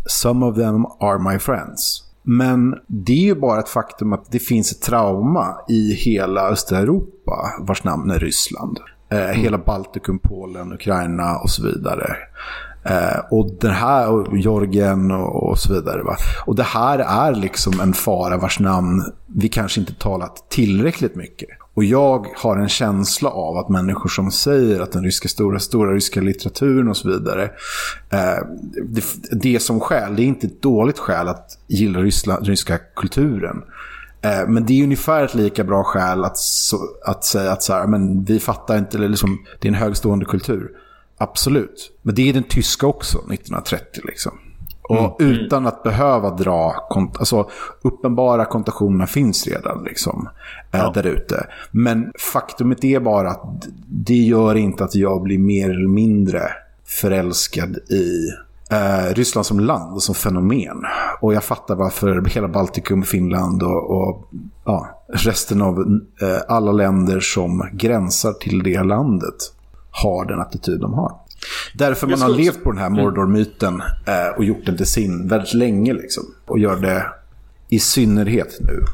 [0.07, 2.05] Some of them are my friends.
[2.23, 6.79] Men det är ju bara ett faktum att det finns ett trauma i hela östra
[6.79, 8.79] Europa vars namn är Ryssland.
[9.11, 9.37] Eh, mm.
[9.37, 12.17] Hela Baltikum, Polen, Ukraina och så vidare.
[12.85, 16.03] Eh, och det här, och Georgien och, och, så vidare.
[16.03, 16.17] Va?
[16.47, 21.49] Och det här är liksom en fara vars namn vi kanske inte talat tillräckligt mycket.
[21.75, 25.95] Och jag har en känsla av att människor som säger att den ryska stora, stora
[25.95, 27.45] ryska litteraturen och så vidare,
[28.11, 28.47] eh,
[28.85, 33.63] det, det som skäl, det är inte ett dåligt skäl att gilla Ryssland, ryska kulturen.
[34.23, 37.73] Eh, men det är ungefär ett lika bra skäl att, så, att säga att så
[37.73, 40.71] här, men vi fattar inte, eller liksom, det är en högstående kultur.
[41.19, 41.99] Absolut.
[42.03, 44.33] Men det är den tyska också, 1930 liksom.
[44.93, 45.33] Och mm.
[45.33, 46.75] utan att behöva dra,
[47.19, 47.51] alltså
[47.83, 50.29] uppenbara kontationerna finns redan liksom
[50.73, 50.91] eh, ja.
[50.95, 51.47] där ute.
[51.71, 56.43] Men faktumet är bara att det gör inte att jag blir mer eller mindre
[56.85, 58.29] förälskad i
[58.71, 60.85] eh, Ryssland som land och som fenomen.
[61.21, 64.29] Och jag fattar varför hela Baltikum, Finland och, och
[64.65, 65.79] ja, resten av
[66.23, 69.35] eh, alla länder som gränsar till det landet
[69.91, 71.22] har den attityd de har.
[71.75, 73.05] Därför man har levt på den här mm.
[73.05, 75.93] Mordor-myten eh, och gjort den till sin väldigt länge.
[75.93, 77.07] Liksom, och gör det
[77.69, 78.85] i synnerhet nu.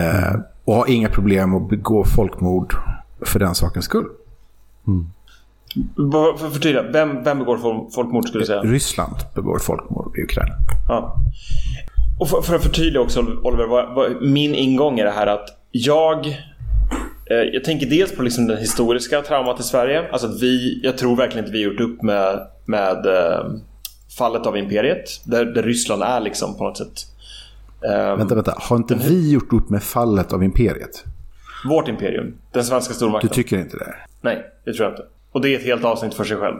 [0.00, 2.74] Eh, och har inga problem att begå folkmord
[3.20, 4.06] för den sakens skull.
[4.86, 5.06] Mm.
[6.38, 7.58] För förtydliga, vem, vem begår
[7.94, 8.62] folkmord skulle du säga?
[8.62, 10.54] Ryssland begår folkmord i Ukraina.
[10.88, 11.16] Ja.
[12.18, 15.48] Och för, för att förtydliga också Oliver, vad, vad, min ingång är det här att
[15.70, 16.57] jag Eh,
[17.28, 20.08] jag tänker dels på liksom den historiska traumat i Sverige.
[20.12, 23.58] Alltså att vi, jag tror verkligen inte vi gjort upp med, med uh,
[24.18, 25.20] fallet av imperiet.
[25.24, 27.06] Där, där, Ryssland är liksom på något sätt.
[27.80, 28.54] Um, vänta, vänta.
[28.58, 31.04] Har inte vi gjort upp med fallet av imperiet?
[31.68, 32.34] Vårt imperium.
[32.52, 33.28] Den svenska stormakten.
[33.28, 33.94] Du tycker inte det?
[34.20, 35.04] Nej, det tror jag inte.
[35.32, 36.56] Och det är ett helt avsnitt för sig själv.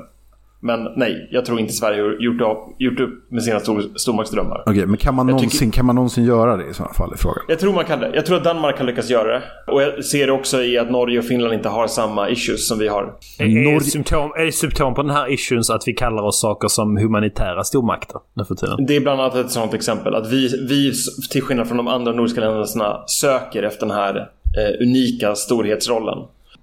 [0.60, 2.40] Men nej, jag tror inte Sverige har gjort,
[2.78, 4.60] gjort upp med sina stor, stormaktsdrömmar.
[4.60, 7.12] Okej, okay, men kan man, någonsin, tycker, kan man någonsin göra det i sådana fall?
[7.14, 7.44] I frågan?
[7.48, 8.10] Jag tror man kan det.
[8.14, 9.42] Jag tror att Danmark kan lyckas göra det.
[9.66, 12.78] Och jag ser det också i att Norge och Finland inte har samma issues som
[12.78, 13.14] vi har.
[13.38, 16.40] Är, är, det, symptom, är det symptom på den här issues att vi kallar oss
[16.40, 18.86] saker som humanitära stormakter nu för tiden?
[18.86, 20.14] Det är bland annat ett sådant exempel.
[20.14, 20.92] Att vi, vi
[21.30, 26.18] till skillnad från de andra nordiska länderna, söker efter den här eh, unika storhetsrollen.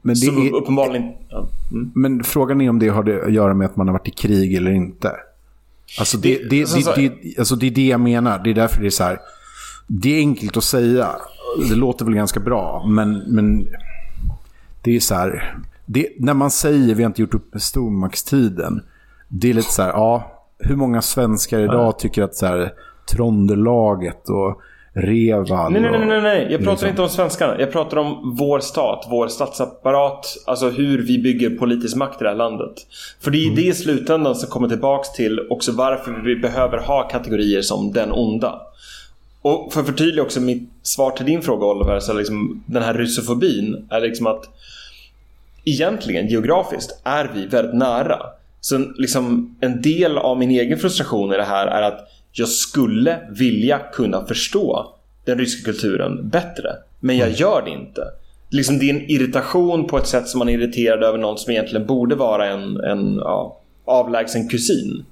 [0.05, 1.11] Men, är, uppenbarligen...
[1.29, 1.47] Ja.
[1.71, 1.91] Mm.
[1.95, 4.53] men frågan är om det har att göra med att man har varit i krig
[4.53, 5.11] eller inte.
[5.99, 8.43] Alltså det, det, det, det, det, alltså det är det jag menar.
[8.43, 9.19] Det är därför det är så här.
[9.87, 11.09] Det är enkelt att säga.
[11.69, 12.85] Det låter väl ganska bra.
[12.87, 13.67] Men, men
[14.81, 15.57] det är så här.
[15.85, 18.81] Det, när man säger vi har inte gjort upp med stormaktstiden.
[19.27, 19.89] Det är lite så här.
[19.89, 22.73] Ja, hur många svenskar idag tycker att så här,
[23.11, 24.61] Trondelaget och
[24.97, 25.71] Reval.
[25.71, 26.47] Nej, nej, nej, nej, nej.
[26.49, 26.89] Jag pratar liksom.
[26.89, 27.59] inte om svenskarna.
[27.59, 30.37] Jag pratar om vår stat, vår statsapparat.
[30.45, 32.73] Alltså hur vi bygger politisk makt i det här landet.
[33.21, 33.55] För det är mm.
[33.55, 38.11] det i slutändan som kommer tillbaks till också varför vi behöver ha kategorier som den
[38.11, 38.61] onda.
[39.41, 42.93] Och för att förtydliga också mitt svar till din fråga Oliver, så liksom, den här
[42.93, 44.43] ryssofobin är liksom att
[45.65, 48.19] egentligen geografiskt är vi väldigt nära.
[48.61, 53.19] Så liksom, en del av min egen frustration i det här är att jag skulle
[53.29, 54.93] vilja kunna förstå
[55.25, 56.69] den ryska kulturen bättre.
[56.99, 57.39] Men jag mm.
[57.39, 58.01] gör det inte.
[58.49, 61.51] Liksom det är en irritation på ett sätt som man är irriterad över någon som
[61.51, 65.05] egentligen borde vara en, en ja, avlägsen kusin.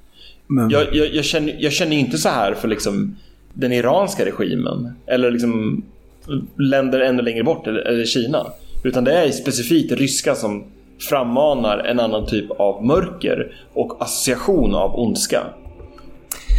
[0.47, 3.15] Men, Jag, jag, jag, känner, jag känner inte så här för liksom
[3.53, 4.93] den iranska regimen.
[5.05, 5.83] Eller liksom
[6.57, 8.45] länder ännu längre bort, eller, eller Kina.
[8.83, 10.63] Utan det är specifikt ryska som
[10.99, 15.43] frammanar en annan typ av mörker och association av ondska.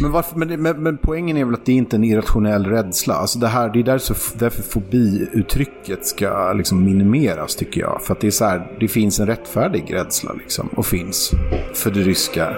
[0.01, 3.13] Men, varför, men, men, men poängen är väl att det inte är en irrationell rädsla.
[3.13, 8.01] Alltså det, här, det är därför, därför fobiuttrycket ska liksom minimeras tycker jag.
[8.01, 11.31] För att det är så här, det finns en rättfärdig rädsla liksom, och finns
[11.73, 12.55] för det ryska.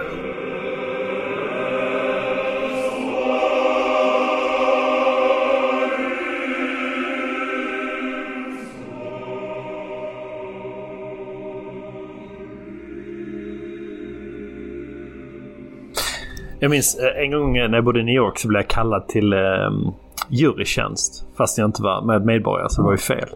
[16.68, 19.08] Jag minns eh, en gång när jag bodde i New York så blev jag kallad
[19.08, 19.40] till eh,
[20.30, 21.26] jurytjänst.
[21.38, 23.30] Fast jag inte var med medborgare så det var ju fel.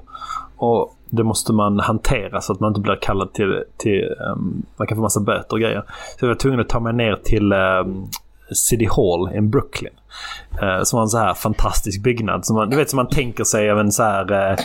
[0.58, 3.64] Och det måste man hantera så att man inte blir kallad till...
[3.78, 5.84] till um, man kan få massa böter och grejer.
[6.20, 8.08] Så jag var tvungen att ta mig ner till um,
[8.54, 9.94] City Hall i Brooklyn.
[10.64, 12.46] Uh, som var en så här fantastisk byggnad.
[12.46, 14.52] Som man, du vet som man tänker sig av en så här...
[14.52, 14.58] Uh,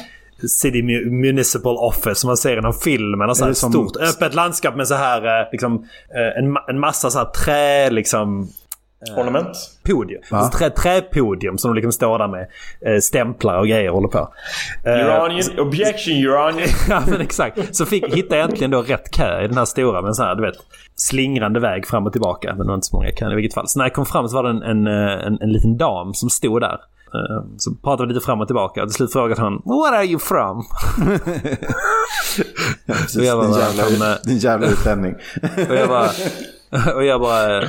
[0.49, 3.35] City Mu- Municipal Office som man ser i någon film.
[3.35, 5.75] Så Är här som- stort öppet landskap med så här eh, liksom,
[6.15, 8.49] eh, en, en massa så här trä liksom
[9.17, 9.57] Ornament?
[9.85, 10.23] podium.
[10.31, 10.39] Va?
[10.39, 12.47] Alltså, trä, träpodium som de liksom står där med
[12.87, 14.29] eh, stämplar och grejer och håller på.
[14.85, 16.69] Eh, Iranian, objection Iranian.
[16.89, 17.77] ja men exakt.
[17.77, 20.35] Så fick, hittade jag äntligen då rätt kö i den här stora men så här,
[20.35, 20.55] du vet,
[20.97, 22.49] slingrande väg fram och tillbaka.
[22.49, 23.69] Men det var inte så många kön i vilket fall.
[23.69, 26.15] Så när jag kom fram så var det en, en, eh, en, en liten dam
[26.15, 26.79] som stod där.
[27.15, 30.19] Eh, Så pratade vi lite fram och tillbaka till slut frågade han “What are you
[30.19, 30.65] from?”
[32.87, 35.15] Precis, Och jag bara, din, jävla, fan, eh, din jävla utlänning.
[35.69, 36.11] Och jag bara...
[36.95, 37.63] Och jag bara...
[37.63, 37.69] eh,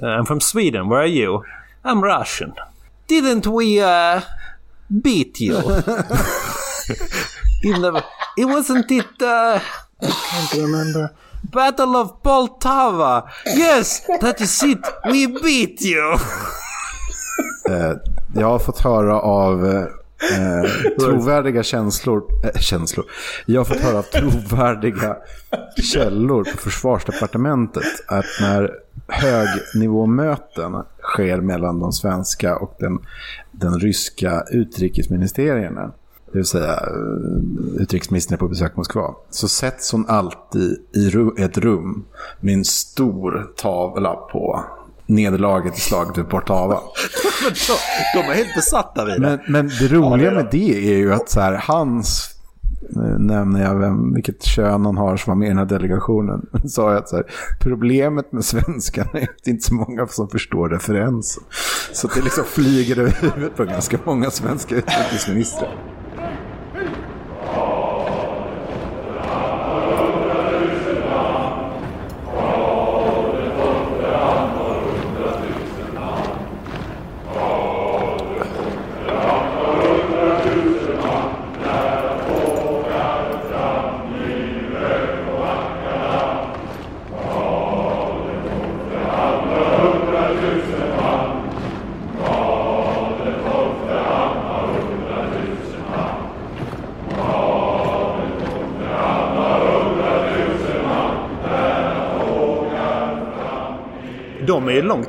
[0.00, 0.88] I'm from Sweden.
[0.88, 1.42] Where are you?
[1.84, 2.52] I'm Russian.
[3.08, 4.22] Didn't we uh,
[4.88, 5.62] beat you?
[7.62, 8.02] The,
[8.36, 9.22] it wasn't it...
[9.22, 9.58] Uh,
[10.02, 10.10] I
[10.50, 11.08] can't remember.
[11.52, 13.28] Battle of Poltava.
[13.46, 14.78] Yes, that is it.
[15.10, 16.18] We beat you.
[18.38, 19.84] Jag har fått höra av eh,
[21.00, 23.06] trovärdiga känslor, eh, känslor.
[23.46, 25.16] Jag har fått höra av trovärdiga
[25.92, 28.70] källor på försvarsdepartementet att när
[29.08, 32.98] högnivåmöten sker mellan de svenska och den,
[33.50, 35.92] den ryska utrikesministerierna,
[36.32, 41.42] det vill säga eh, utrikesministern är på besök i Moskva, så sätts hon alltid i
[41.42, 42.04] ett rum
[42.40, 44.64] med en stor tavla på
[45.06, 46.80] nederlaget i slaget vid Portava.
[48.14, 49.20] De är helt besatta vid det.
[49.20, 52.30] Men, men det roliga med det är ju att så här, hans,
[52.90, 56.46] nu nämner jag vem, vilket kön han har som var med i den här delegationen,
[56.68, 57.26] sa jag att så här,
[57.60, 61.42] problemet med svenskarna är att det inte är så många som förstår referensen.
[61.92, 65.70] Så det liksom flyger över huvudet på ganska många svenska utrikesministrar.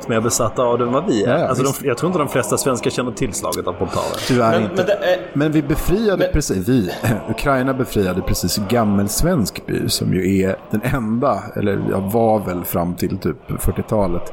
[0.08, 1.28] Långt mer besatta av det än vad vi är.
[1.30, 4.02] Ja, ja, alltså de, jag tror inte de flesta svenskar känner till slaget av Poltava.
[4.28, 4.74] Tyvärr Men, inte.
[4.76, 6.90] men det är, Men vi befriade Men- precis, vi,
[7.30, 12.94] Ukraina befriade precis Gammelsvensk by som ju är den enda, eller jag var väl fram
[12.94, 14.32] till typ 40-talet,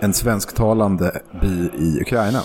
[0.00, 2.38] en svensktalande by i Ukraina.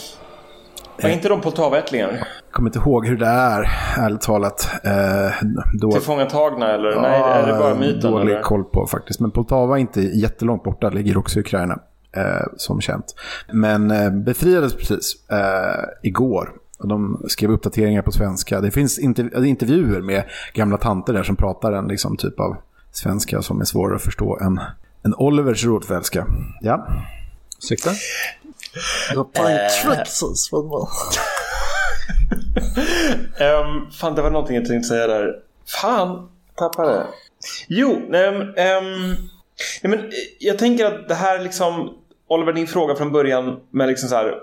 [1.03, 2.07] var inte de Poltava-ättlingar?
[2.11, 4.69] Jag kommer inte ihåg hur det är, ärligt talat.
[4.83, 5.47] Eh,
[5.81, 7.01] då, Tillfångatagna eller?
[7.01, 8.11] Nej, är det bara myten?
[8.11, 8.41] Dålig Eller?
[8.41, 9.19] koll på faktiskt.
[9.19, 11.79] Men Poltava är inte jättelångt borta, ligger också i Ukraina.
[12.13, 13.15] Eh, som känt.
[13.51, 16.53] Men eh, befriades precis eh, igår.
[16.79, 18.61] Och de skrev uppdateringar på svenska.
[18.61, 22.55] Det finns interv- intervjuer med gamla tanter där som pratar en liksom, typ av
[22.91, 24.59] svenska som är svårare att förstå än,
[25.05, 26.25] än Olivers rotvälska.
[26.61, 26.87] Ja.
[27.57, 27.89] Ursäkta?
[33.39, 35.33] Um, fan, det var någonting jag tänkte säga där.
[35.81, 37.05] Fan, tappade det.
[37.67, 39.09] Jo, men, ehm,
[39.83, 40.05] nej, men eh,
[40.39, 41.97] jag tänker att det här liksom...
[42.31, 44.35] Oliver, din fråga från början med liksom så här...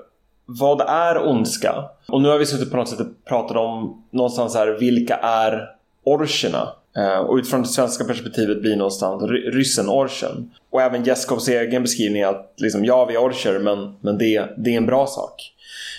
[0.46, 1.85] Vad är ondska?
[2.09, 5.70] Och nu har vi suttit på något sätt och pratat om någonstans här, vilka är
[6.05, 6.72] orcherna?
[6.96, 10.51] Eh, och utifrån det svenska perspektivet blir någonstans ryssen orchen.
[10.70, 14.70] Och även Jeskovs egen beskrivning att liksom, ja, vi är orcher, men, men det, det
[14.70, 15.53] är en bra sak.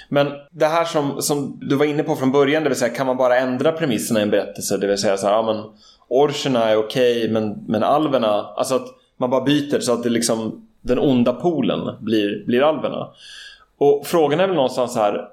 [0.10, 3.08] Men det här som, som du var inne på från början, det vill säga kan
[3.08, 4.78] man bara ändra premisserna i en berättelse?
[4.78, 5.64] Det vill säga så här, ja men
[6.08, 10.66] orcherna är okej men, men alverna, alltså att man bara byter så att det liksom
[10.82, 13.10] den onda polen blir, blir alverna.
[13.78, 15.28] Och frågan är väl någonstans här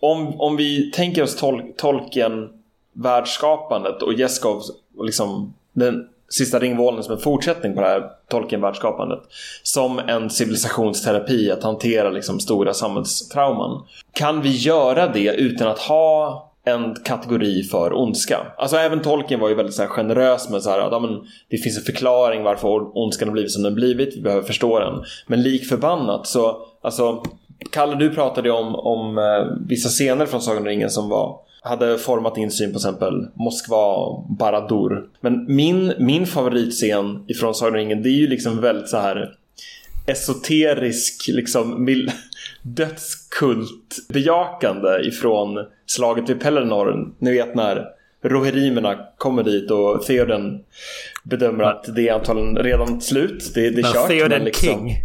[0.00, 2.48] om, om vi tänker oss tol Tolkien
[2.92, 9.20] världsskapandet och Jeskovs liksom den sista ringvålen som en fortsättning på det här Tolkien-världsskapandet
[9.62, 13.82] som en civilisationsterapi att hantera liksom stora samhällstrauman.
[14.12, 18.38] Kan vi göra det utan att ha en kategori för ondska.
[18.58, 21.10] Alltså även Tolkien var ju väldigt så här generös med så här, att ja, men,
[21.48, 24.16] det finns en förklaring varför ondskan har blivit som den blivit.
[24.16, 25.04] Vi behöver förstå den.
[25.26, 27.22] Men lik förbannat så, alltså
[27.70, 31.36] Kalle du pratade ju om, om eh, vissa scener från Sagan om ringen som var
[31.62, 35.04] hade format din syn på exempel Moskva och Baradur.
[35.20, 39.34] Men min, min favoritscen ifrån Sagan om ringen det är ju liksom väldigt så här
[40.06, 42.10] esoterisk liksom mil-
[42.62, 47.14] dödskult bejakande ifrån slaget vid Pelennor.
[47.18, 47.86] Ni vet när
[48.24, 50.64] rohirrimerna kommer dit och Theoden
[51.24, 53.52] bedömer att det är antagligen redan slut.
[53.54, 54.08] Det, det är kört.
[54.08, 54.96] Theoden men liksom, King.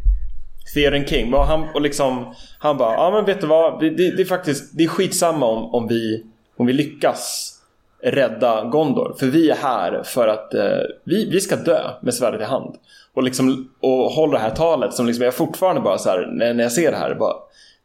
[0.74, 1.34] Theoden King.
[1.34, 3.80] Och han, och liksom, han bara, ja men vet du vad?
[3.80, 6.26] Det, det, det är faktiskt det är skitsamma om, om, vi,
[6.58, 7.54] om vi lyckas
[8.04, 9.16] rädda Gondor.
[9.20, 12.76] För vi är här för att eh, vi, vi ska dö med svärdet i hand.
[13.14, 16.54] Och, liksom, och håller det här talet som liksom, jag fortfarande bara så här, när,
[16.54, 17.34] när jag ser det här, bara,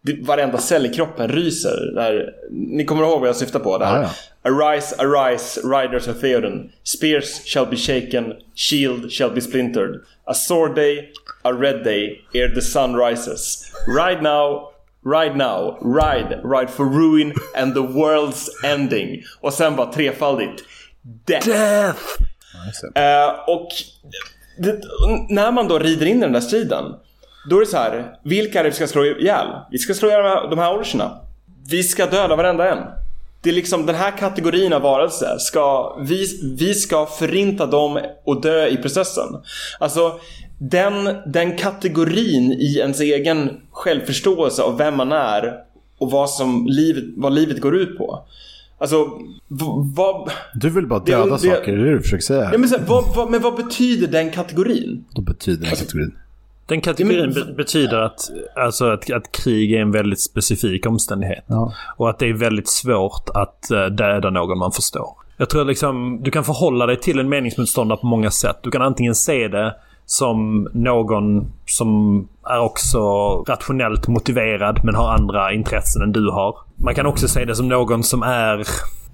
[0.02, 1.92] det, varenda cell i kroppen ryser.
[1.94, 3.78] Där, ni kommer ihåg vad jag syftar på?
[3.78, 4.02] Det här.
[4.02, 4.10] Ja,
[4.44, 6.72] Arise, arise, riders of Theoden.
[6.82, 10.00] Spears shall be shaken, shield shall be splintered.
[10.24, 13.72] A sword day, a red day, ere the sun rises.
[13.86, 14.71] Ride now,
[15.06, 19.22] ride now, ride, ride for ruin and the world's ending.
[19.40, 20.62] Och sen bara trefaldigt.
[21.26, 21.46] Death.
[21.48, 22.00] Death!
[22.94, 23.68] Eh, och
[24.58, 24.80] det,
[25.28, 26.84] när man då rider in i den där striden.
[27.50, 28.14] Då är det så här.
[28.24, 29.46] Vilka är det vi ska slå ihjäl?
[29.70, 31.18] Vi ska slå ihjäl de här- de här orcherna.
[31.70, 32.78] Vi ska döda varenda en.
[33.42, 35.36] Det är liksom den här kategorin av varelser.
[35.38, 36.26] Ska, vi,
[36.58, 39.26] vi ska förinta dem och dö i processen.
[39.80, 40.20] Alltså
[40.70, 45.54] den, den kategorin i ens egen självförståelse av vem man är
[45.98, 48.24] och vad, som livet, vad livet går ut på.
[48.78, 49.10] Alltså,
[49.96, 50.30] vad...
[50.54, 52.48] Du vill bara döda det- saker, det är det du försöker säga.
[52.52, 55.04] Ja, men, så, här, vad, vad, men vad betyder den kategorin?
[55.10, 56.14] Då betyder den kategorin.
[56.66, 60.86] Den kategorin Ja, men- be- betyder att, alltså att, att krig är en väldigt specifik
[60.86, 61.44] omständighet.
[61.46, 61.72] Ja.
[61.96, 65.08] Och att det är väldigt svårt att eh, döda någon man förstår.
[65.36, 68.56] Jag tror liksom, du kan förhålla dig till en meningsmotståndare på många sätt.
[68.62, 69.74] Du kan antingen se det
[70.06, 72.98] som någon som är också
[73.48, 76.56] rationellt motiverad men har andra intressen än du har.
[76.76, 78.66] Man kan också se det som någon som är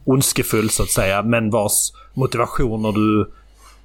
[0.05, 3.31] ondskefull så att säga men vars motivationer du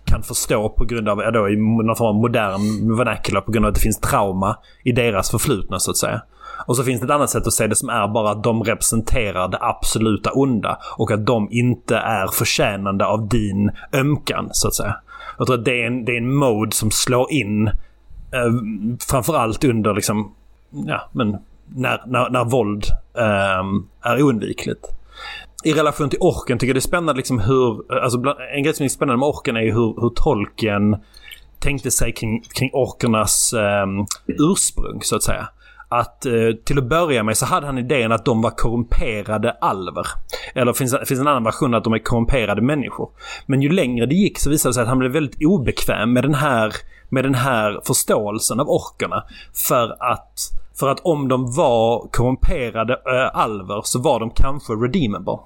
[0.06, 3.66] kan förstå på grund av, ja då i någon form av modern vernacular på grund
[3.66, 6.22] av att det finns trauma i deras förflutna så att säga.
[6.68, 8.64] Och så finns det ett annat sätt att se det som är bara att de
[8.64, 14.76] representerar det absoluta onda och att de inte är förtjänande av din ömkan så att
[14.76, 14.96] säga.
[15.38, 18.52] Jag tror att det är en, det är en mode som slår in eh,
[19.10, 20.36] framförallt under liksom,
[20.70, 22.86] ja men när, när, när våld
[23.18, 24.88] eh, är oundvikligt
[25.64, 28.64] i relation till orken tycker jag det är spännande liksom hur, eh, alltså bland- en
[28.64, 30.98] grej som är spännande med orken är ju hur, hur tolken
[31.60, 33.86] tänkte sig kring, kring orkernas eh,
[34.28, 35.48] ursprung så att säga.
[35.94, 36.34] Att eh,
[36.66, 40.08] till att börja med så hade han idén att de var korrumperade alver.
[40.56, 43.10] Eller finns finns en annan version att de är korrumperade människor.
[43.46, 46.24] Men ju längre det gick så visade det sig att han blev väldigt obekväm med
[46.24, 46.74] den här,
[47.10, 49.24] med den här förståelsen av orkerna.
[49.68, 50.40] För att,
[50.80, 55.38] för att om de var korrumperade äh, alver så var de kanske redeemable.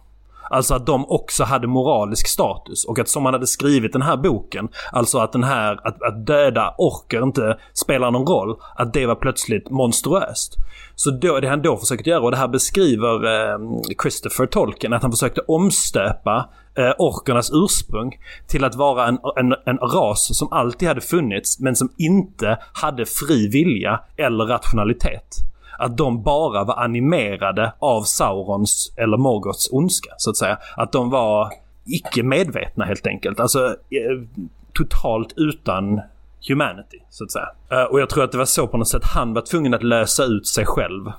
[0.50, 4.18] Alltså att de också hade moralisk status och att som han hade skrivit den här
[4.18, 9.06] boken, alltså att den här, att, att döda orker inte spelar någon roll, att det
[9.06, 10.58] var plötsligt monstruöst.
[10.96, 13.60] Så då, det han då försökte göra, och det här beskriver eh,
[14.02, 18.12] Christopher Tolkien, att han försökte omstöpa eh, orkernas ursprung
[18.48, 23.06] till att vara en, en, en ras som alltid hade funnits men som inte hade
[23.06, 30.30] fri vilja eller rationalitet att de bara var animerade av Saurons eller Morgoths ondska, så
[30.30, 30.58] att säga.
[30.76, 31.52] Att de var
[31.86, 33.40] icke medvetna helt enkelt.
[33.40, 34.28] Alltså eh,
[34.74, 36.02] totalt utan
[36.48, 37.50] humanity, så att säga.
[37.72, 39.84] Eh, och jag tror att det var så på något sätt han var tvungen att
[39.84, 41.12] lösa ut sig själv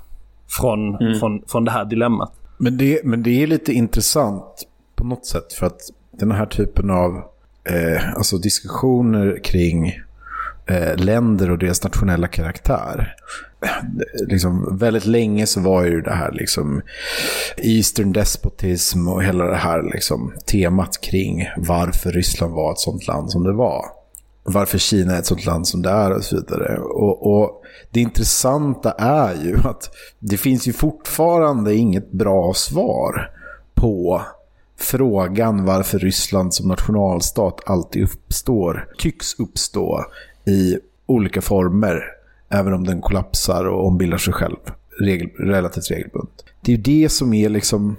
[0.48, 2.32] från, från, från det här dilemmat.
[2.58, 5.80] Men det, men det är lite intressant på något sätt för att
[6.10, 7.22] den här typen av
[7.64, 9.88] eh, alltså diskussioner kring
[10.66, 13.14] eh, länder och deras nationella karaktär.
[14.28, 16.82] Liksom, väldigt länge så var ju det här liksom
[17.56, 23.30] Eastern despotism och hela det här liksom, temat kring varför Ryssland var ett sånt land
[23.30, 23.84] som det var.
[24.42, 26.78] Varför Kina är ett sånt land som det är och så vidare.
[26.78, 33.30] Och, och det intressanta är ju att det finns ju fortfarande inget bra svar
[33.74, 34.22] på
[34.78, 40.04] frågan varför Ryssland som nationalstat alltid uppstår, tycks uppstå
[40.46, 42.17] i olika former
[42.48, 44.56] Även om den kollapsar och ombildar sig själv
[45.00, 46.44] regel, relativt regelbundet.
[46.60, 47.96] Det är ju det som är liksom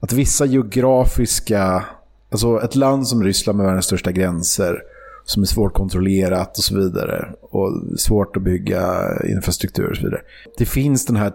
[0.00, 1.84] att vissa geografiska,
[2.30, 4.82] alltså ett land som Ryssland med världens största gränser,
[5.24, 7.28] som är svårt kontrollerat och så vidare.
[7.40, 10.20] Och svårt att bygga infrastruktur och så vidare.
[10.58, 11.32] Det finns den här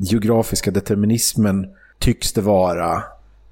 [0.00, 1.66] geografiska determinismen,
[1.98, 3.02] tycks det vara,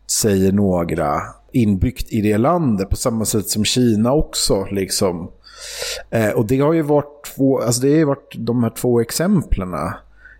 [0.06, 4.64] säger några, inbyggt i det landet på samma sätt som Kina också.
[4.70, 5.30] Liksom.
[6.10, 9.74] Eh, och det har ju varit, två, alltså det har varit de här två exemplen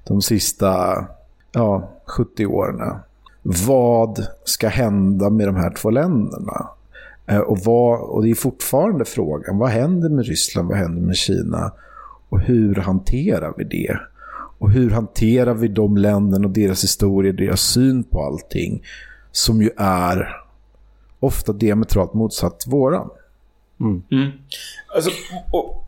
[0.05, 1.05] de sista
[1.53, 2.99] ja, 70 åren.
[3.43, 6.69] Vad ska hända med de här två länderna?
[7.27, 11.17] Eh, och, vad, och det är fortfarande frågan, vad händer med Ryssland, vad händer med
[11.17, 11.73] Kina?
[12.29, 14.01] Och hur hanterar vi det?
[14.59, 18.83] Och hur hanterar vi de länderna och deras historia, deras syn på allting,
[19.33, 20.37] som ju är
[21.21, 23.11] ofta diametralt motsatt våran.
[23.81, 24.03] Mm.
[24.11, 24.31] Mm.
[24.95, 25.11] Alltså,
[25.53, 25.87] och,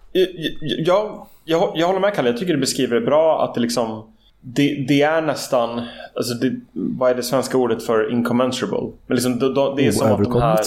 [0.79, 4.13] jag, jag, jag håller med Kalle, jag tycker du beskriver det bra att det liksom
[4.43, 5.83] det, det är nästan,
[6.17, 8.93] alltså det, vad är det svenska ordet för incommensurable?
[9.07, 10.59] Men liksom, det, det är som att de här...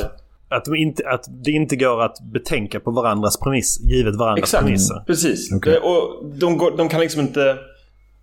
[0.50, 4.64] Att, de inte, att det inte går att betänka på varandras premiss, givet varandras Exakt,
[4.64, 5.04] premisser.
[5.08, 5.52] precis.
[5.52, 5.78] Okay.
[5.78, 7.58] Och de, går, de kan liksom inte...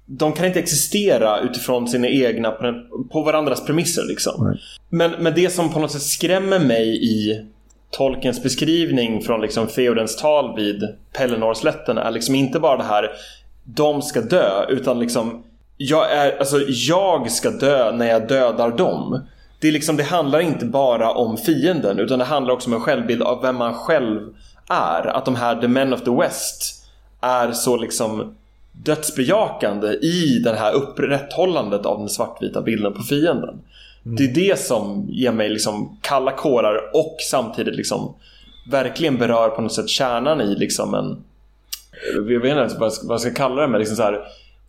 [0.06, 2.50] De kan inte existera utifrån sina egna,
[3.12, 4.56] på varandras premisser liksom.
[4.88, 7.46] Men, men det som på något sätt skrämmer mig i
[7.92, 10.82] Tolkiens beskrivning från liksom Theodens tal vid
[11.12, 13.10] Pelenorslätten är liksom inte bara det här
[13.64, 15.44] de ska dö utan liksom
[15.76, 19.22] jag, är, alltså, jag ska dö när jag dödar dem.
[19.60, 22.80] Det, är liksom, det handlar inte bara om fienden utan det handlar också om en
[22.80, 24.20] självbild av vem man själv
[24.68, 25.06] är.
[25.06, 26.84] Att de här The Men of the West
[27.20, 28.34] är så liksom
[28.72, 33.60] dödsbejakande i det här upprätthållandet av den svartvita bilden på fienden.
[34.04, 34.16] Mm.
[34.16, 38.14] Det är det som ger mig liksom kalla kårar och samtidigt liksom
[38.70, 41.24] verkligen berör på något sätt kärnan i liksom en
[42.14, 44.20] jag vet inte vad jag ska kalla det men liksom så här,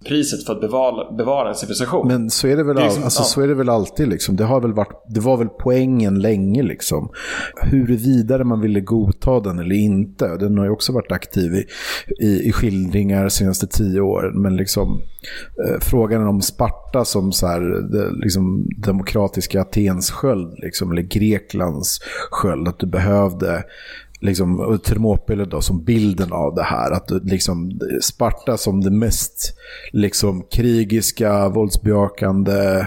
[0.04, 2.08] priset för att bevara, bevara en civilisation.
[2.08, 3.26] Men så är det väl, det är liksom, alltså, ja.
[3.26, 4.08] så är det väl alltid.
[4.08, 4.36] Liksom.
[4.36, 6.64] Det, har väl varit, det var väl poängen länge.
[6.64, 7.10] Liksom.
[7.62, 10.38] Huruvida man ville godta den eller inte.
[10.38, 11.66] Den har ju också varit aktiv i,
[12.26, 14.42] i, i skildringar de senaste tio åren.
[14.42, 15.02] Men liksom,
[15.68, 20.54] eh, frågan om Sparta som så här, det, liksom, demokratiska Atens sköld.
[20.58, 22.00] Liksom, eller Greklands
[22.32, 22.68] sköld.
[22.68, 23.64] Att du behövde
[24.24, 26.92] liksom, Thermopyle då som bilden av det här.
[26.92, 29.58] Att liksom, Sparta som det mest
[29.92, 32.86] liksom, krigiska, våldsbejakande,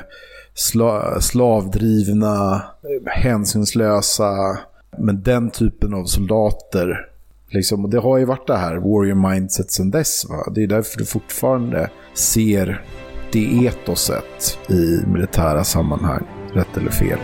[0.54, 2.62] sla, slavdrivna,
[3.06, 4.58] hänsynslösa.
[4.98, 7.06] Men den typen av soldater.
[7.50, 10.26] Liksom, och det har ju varit det här warrior mindset sedan dess.
[10.28, 10.52] Va?
[10.54, 12.84] Det är därför du fortfarande ser
[13.32, 16.24] det etoset i militära sammanhang.
[16.54, 17.18] Rätt eller fel.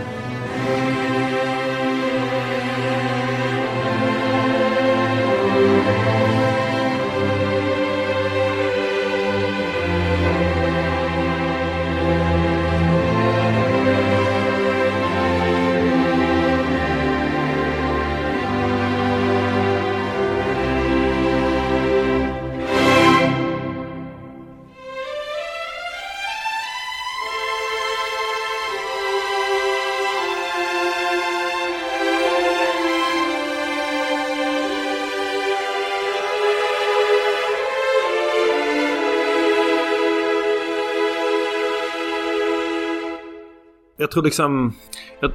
[44.13, 44.73] Tror liksom...
[45.19, 45.31] Jag,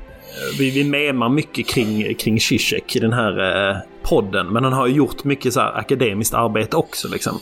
[0.58, 4.46] vi, vi memar mycket kring, kring Zizek i den här eh, podden.
[4.46, 7.38] Men han har ju gjort mycket så akademiskt arbete också liksom.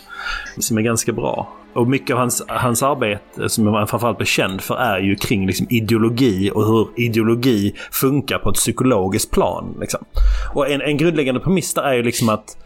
[0.58, 1.52] Som är ganska bra.
[1.72, 5.46] Och mycket av hans, hans arbete som han framförallt blir känd för är ju kring
[5.46, 9.76] liksom, ideologi och hur ideologi funkar på ett psykologiskt plan.
[9.80, 10.04] Liksom.
[10.54, 12.56] Och en, en grundläggande premiss där är ju liksom att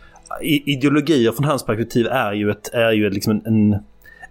[0.42, 3.80] ideologier från hans perspektiv är ju, ett, är ju liksom en, en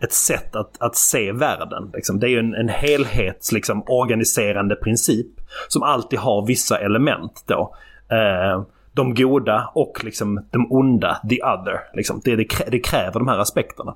[0.02, 1.92] ett sätt att, att se världen.
[1.94, 2.20] Liksom.
[2.20, 5.28] Det är ju en, en helhets liksom, organiserande princip
[5.68, 7.76] som alltid har vissa element då.
[8.12, 11.80] Eh, de goda och liksom de onda, the other.
[11.94, 12.22] Liksom.
[12.24, 13.96] Det, det, det kräver de här aspekterna.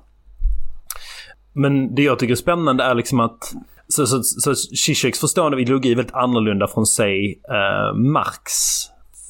[1.52, 3.52] Men det jag tycker är spännande är liksom att
[3.88, 8.52] så, så, så Zizeks förstående av ideologi är väldigt annorlunda från sig eh, Marx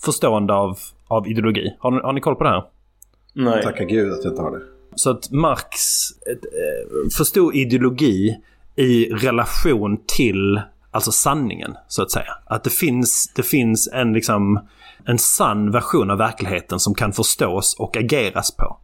[0.05, 1.77] förstående av, av ideologi.
[1.79, 2.65] Har, har ni koll på det här?
[3.33, 3.63] Nej.
[3.63, 4.74] Tacka gud att jag inte har det.
[4.97, 5.71] Så att Marx
[6.27, 8.37] eh, förstod ideologi
[8.77, 12.33] i relation till alltså sanningen så att säga.
[12.47, 14.69] Att det finns, det finns en, liksom,
[15.05, 18.79] en sann version av verkligheten som kan förstås och ageras på.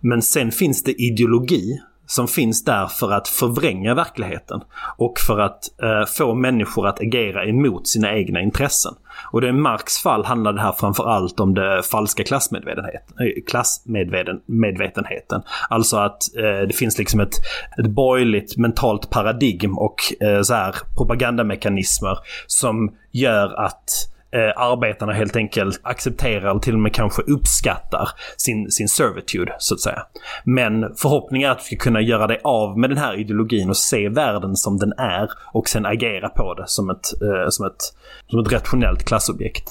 [0.00, 4.60] Men sen finns det ideologi som finns där för att förvränga verkligheten.
[4.96, 8.94] Och för att eh, få människor att agera emot sina egna intressen.
[9.32, 13.16] Och i Marx fall handlar det här framförallt om det falska klassmedvetenheten.
[13.20, 15.42] Eh, klassmedvetenheten.
[15.70, 17.34] Alltså att eh, det finns liksom ett,
[17.78, 25.36] ett borgerligt mentalt paradigm och eh, så här propagandamekanismer som gör att eh, arbetarna helt
[25.36, 30.02] enkelt accepterar eller till och med kanske uppskattar sin, sin servitude så att säga.
[30.44, 33.76] Men förhoppningen är att vi ska kunna göra det av med den här ideologin och
[33.76, 37.82] se världen som den är och sen agera på det som ett, eh, som ett,
[38.30, 39.68] som ett rationellt klassobjekt.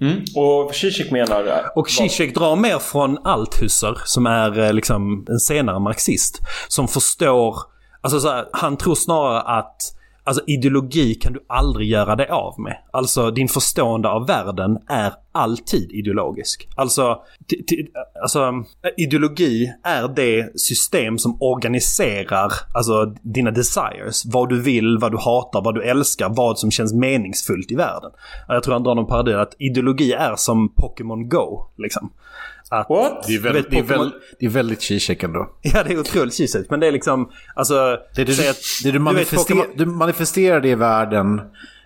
[0.00, 0.24] Mm.
[0.36, 1.70] Och Zizek menar...
[1.74, 6.40] Och Zizek drar mer från Althusser som är eh, liksom en senare marxist.
[6.68, 7.56] Som förstår,
[8.00, 9.97] alltså så här, han tror snarare att
[10.28, 12.76] Alltså ideologi kan du aldrig göra dig av med.
[12.92, 16.68] Alltså din förstående av världen är alltid ideologisk.
[16.76, 17.14] Alltså,
[17.50, 17.86] t- t-
[18.22, 18.52] alltså
[18.96, 24.22] ideologi är det system som organiserar alltså, dina desires.
[24.26, 28.10] Vad du vill, vad du hatar, vad du älskar, vad som känns meningsfullt i världen.
[28.48, 31.64] Jag tror han drar någon parodi att ideologi är som Pokémon Go.
[31.78, 32.10] Liksom.
[32.70, 33.24] Att, What?
[33.26, 35.50] Det är väldigt, vet, det är väldigt, det är väldigt Zizek ändå.
[35.62, 36.70] Ja, det är otroligt tjusigt.
[36.70, 37.96] Men det är liksom, alltså...
[38.14, 41.40] Det, du, säg att- det du, vet, manifester, Pokémon- du manifesterar det i världen.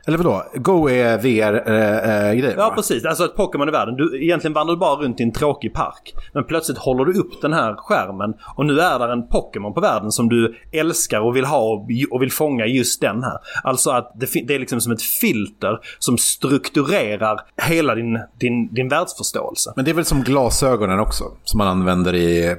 [0.07, 0.45] Eller vadå?
[0.55, 3.05] Go är VR-grejen Ja, precis.
[3.05, 3.97] Alltså ett Pokémon i världen.
[3.97, 6.15] Du, egentligen vandrar du bara runt i en tråkig park.
[6.35, 9.81] Men plötsligt håller du upp den här skärmen och nu är där en Pokémon på
[9.81, 11.73] världen som du älskar och vill ha
[12.11, 13.39] och, vill fånga just den här.
[13.65, 18.89] Alltså att det, det är liksom som ett filter som strukturerar hela din, din, din
[18.89, 19.73] världsförståelse.
[19.77, 21.25] Men det är väl som glasögonen också.
[21.45, 22.57] Som man använder i...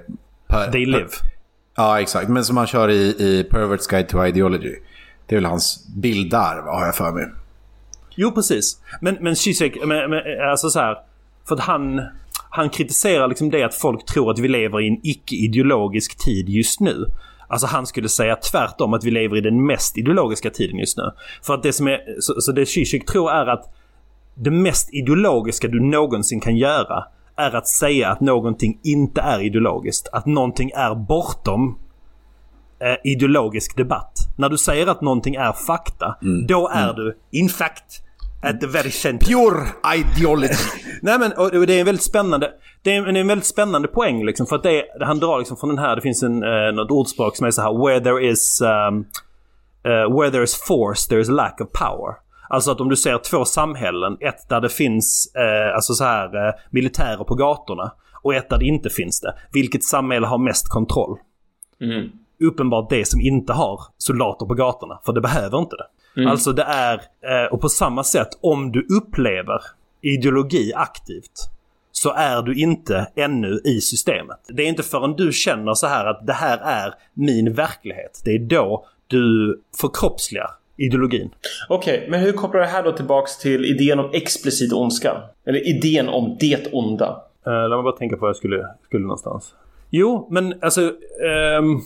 [0.47, 1.09] Per, They live.
[1.75, 2.29] Ja, exakt.
[2.29, 4.75] Men som man kör i, i Pervert's Guide to Ideology.
[5.25, 7.25] Det är väl hans bild där, har jag för mig.
[8.15, 8.81] Jo, precis.
[9.01, 10.97] Men, men Zizek, men, men, alltså så här.
[11.47, 12.01] För att han,
[12.49, 16.79] han kritiserar liksom det att folk tror att vi lever i en icke-ideologisk tid just
[16.79, 17.05] nu.
[17.47, 21.03] Alltså han skulle säga tvärtom att vi lever i den mest ideologiska tiden just nu.
[21.41, 23.73] För att det som är, så, så det Zizek tror är att
[24.35, 27.05] det mest ideologiska du någonsin kan göra
[27.35, 30.07] är att säga att någonting inte är ideologiskt.
[30.11, 31.79] Att någonting är bortom
[32.83, 34.13] eh, ideologisk debatt.
[34.37, 36.15] När du säger att någonting är fakta,
[36.47, 37.99] då är du in fact
[38.43, 39.25] at the very center.
[39.27, 40.53] Pure ideology.
[41.01, 42.51] Nej men och och det är en väldigt spännande
[42.83, 45.19] det är, en- det är en väldigt spännande poäng liksom för att det, är- han
[45.19, 47.85] drar liksom från den här, det finns en, eh, något ordspråk som är så här
[47.87, 49.05] where there is um,
[49.85, 52.13] eh, where there is force there is lack of power.
[52.49, 56.47] Alltså att om du ser två samhällen, ett där det finns eh, alltså så här
[56.47, 59.33] eh, militärer på gatorna och ett där det inte finns det.
[59.53, 61.17] Vilket samhälle har mest kontroll?
[62.47, 64.99] Uppenbart det som inte har soldater på gatorna.
[65.05, 66.29] För det behöver inte det.
[66.29, 69.61] Alltså det är, eh, och på samma sätt om du upplever
[70.01, 71.49] ideologi aktivt
[71.91, 74.39] så är du inte ännu i systemet.
[74.47, 78.21] Det är inte förrän du känner så här att det här är min verklighet.
[78.25, 81.29] Det är då du förkroppsligar ideologin.
[81.69, 85.21] Okej, men hur kopplar det här då tillbaks till idén om explicit ondska?
[85.45, 87.21] Eller idén om det onda?
[87.47, 89.53] Uh, låt mig bara tänka på vad jag skulle, skulle någonstans.
[89.89, 90.81] Jo, men alltså...
[91.25, 91.81] ehm,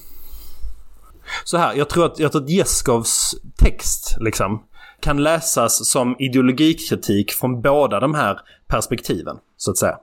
[1.44, 4.64] så här, jag tror att, jag tror att Jeskovs text liksom
[5.00, 9.98] kan läsas som ideologikritik från båda de här perspektiven, så att säga.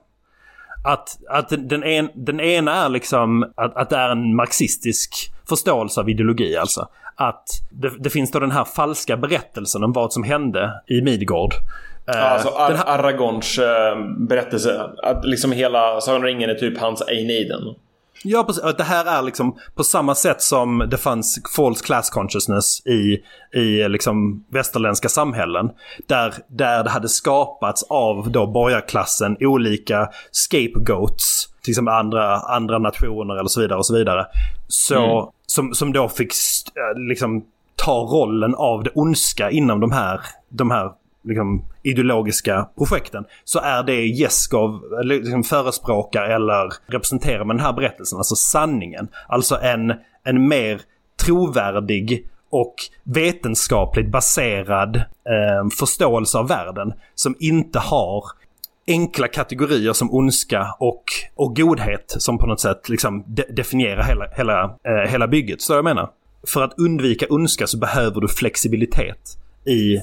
[0.85, 6.01] Att, att den, en, den ena är liksom att, att det är en marxistisk förståelse
[6.01, 6.87] av ideologi alltså.
[7.15, 11.53] Att det, det finns då den här falska berättelsen om vad som hände i Midgård.
[12.07, 14.89] Eh, alltså Ar- här- Aragorns eh, berättelse.
[15.03, 17.61] Att liksom hela Sagan om ringen är typ hans Aeneiden.
[18.27, 18.63] Ja, precis.
[18.77, 23.19] Det här är liksom på samma sätt som det fanns false class consciousness i,
[23.59, 25.69] i liksom västerländska samhällen.
[26.07, 31.49] Där, där det hade skapats av då borgarklassen olika scapegoats.
[31.63, 34.25] Till exempel andra, andra nationer eller så vidare och så vidare.
[34.67, 36.31] Så, som, som då fick
[36.75, 37.43] eh, liksom
[37.75, 40.91] ta rollen av det ondska inom de här, de här
[41.25, 48.17] liksom, ideologiska projekten så är det Jeskov liksom, förespråkar eller representerar med den här berättelsen,
[48.17, 49.07] alltså sanningen.
[49.27, 50.81] Alltså en, en mer
[51.25, 58.23] trovärdig och vetenskapligt baserad eh, förståelse av världen som inte har
[58.87, 61.03] enkla kategorier som ondska och,
[61.35, 65.61] och godhet som på något sätt liksom de- definierar hela, hela, eh, hela bygget.
[65.61, 66.09] Så jag menar.
[66.47, 69.97] För att undvika ondska så behöver du flexibilitet i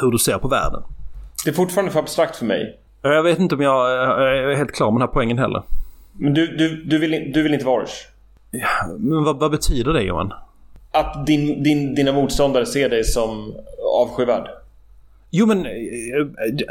[0.00, 0.82] hur du ser på världen.
[1.44, 2.78] Det är fortfarande för abstrakt för mig.
[3.02, 5.62] Jag vet inte om jag är helt klar med den här poängen heller.
[6.12, 8.06] Men du, du, du, vill, du vill inte vara Ors?
[8.98, 10.32] Men vad, vad betyder det Johan?
[10.92, 13.54] Att din, din, dina motståndare ser dig som
[14.02, 14.48] avskyvärd?
[15.30, 15.72] Jo men eh,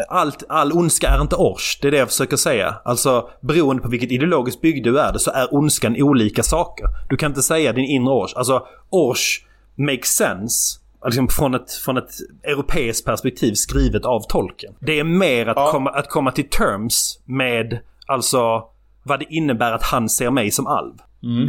[0.09, 1.79] allt, all ondska är inte ors.
[1.81, 2.75] Det är det jag försöker säga.
[2.85, 6.85] Alltså beroende på vilket ideologiskt bygge du är det så är ondskan olika saker.
[7.09, 8.33] Du kan inte säga din inre ors.
[8.33, 10.79] Alltså ors makes sense.
[11.07, 12.09] Liksom från, ett, från ett
[12.43, 14.73] europeiskt perspektiv skrivet av tolken.
[14.79, 15.71] Det är mer att, Ja.
[15.71, 18.63] komma, att komma till terms med alltså
[19.03, 20.93] vad det innebär att han ser mig som alv.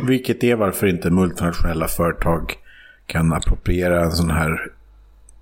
[0.06, 2.54] Vilket är varför inte multinationella företag
[3.06, 4.60] kan appropriera en sån här,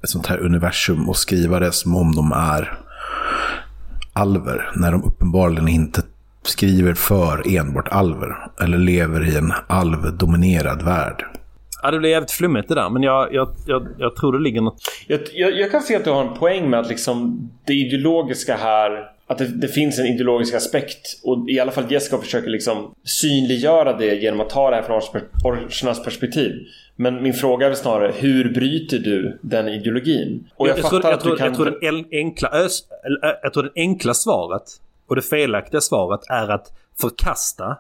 [0.03, 2.79] ett sånt här universum och skriva det som om de är
[4.12, 4.71] alver.
[4.75, 6.03] När de uppenbarligen inte
[6.43, 8.37] skriver för enbart alver.
[8.61, 11.25] Eller lever i en alvdominerad värld.
[11.87, 12.91] Ja, det blir jävligt flummigt det där.
[12.91, 14.78] Men jag, jag, jag, jag tror det ligger något...
[15.07, 18.57] Jag, jag, jag kan se att du har en poäng med att liksom det ideologiska
[18.57, 22.95] här att det, det finns en ideologisk aspekt och i alla fall Jessica försöker liksom
[23.05, 25.01] synliggöra det genom att ta det här från
[25.45, 26.53] orchernas perspektiv.
[26.97, 30.49] Men min fråga är snarare, hur bryter du den ideologin?
[30.57, 31.47] Och jag, jag, fattar tror, jag, att du tror, kan...
[31.47, 32.68] jag, tror den enkla äh,
[33.43, 34.62] jag tror det enkla svaret
[35.09, 37.76] och det felaktiga svaret är att förkasta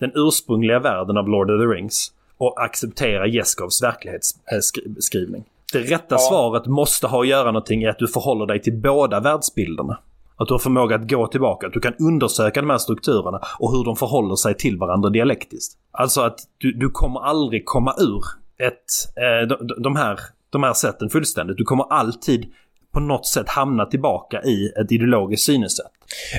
[0.00, 5.44] den ursprungliga världen av Lord of the Rings och acceptera Jeskovs verklighetsbeskrivning.
[5.72, 9.20] Det rätta svaret måste ha att göra någonting i att du förhåller dig till båda
[9.20, 9.98] världsbilderna.
[10.36, 13.72] Att du har förmåga att gå tillbaka, att du kan undersöka de här strukturerna och
[13.72, 15.78] hur de förhåller sig till varandra dialektiskt.
[15.90, 18.24] Alltså att du, du kommer aldrig komma ur
[18.66, 20.18] ett, eh, de, de, här,
[20.50, 21.56] de här sätten fullständigt.
[21.56, 22.52] Du kommer alltid
[22.92, 25.86] på något sätt hamna tillbaka i ett ideologiskt synsätt.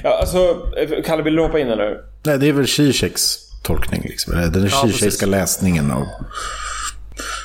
[0.04, 0.56] Ja, alltså,
[1.06, 2.04] Kalle vill du hoppa in nu?
[2.26, 4.02] Nej, det är väl Zizeks tolkning.
[4.04, 4.34] Liksom.
[4.34, 5.26] Den Ja, precis.
[5.26, 6.04] läsningen av...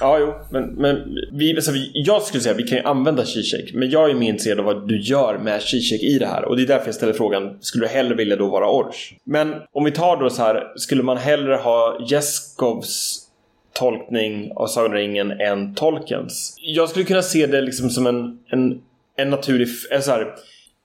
[0.00, 0.34] Ja, jo.
[0.50, 0.96] Men, men
[1.32, 3.70] vi, alltså, jag skulle säga att vi kan ju använda Zizek.
[3.74, 6.44] Men jag är mer intresserad av vad du gör med Zizek i det här.
[6.44, 9.14] Och det är därför jag ställer frågan, skulle du hellre vilja då vara Ors?
[9.24, 13.20] Men om vi tar då så här, skulle man hellre ha Jeskovs
[13.72, 16.54] tolkning av Sagan ringen än Tolkiens?
[16.60, 18.80] Jag skulle kunna se det liksom som en, en,
[19.16, 19.68] en naturlig...
[19.90, 20.34] eh, Så här,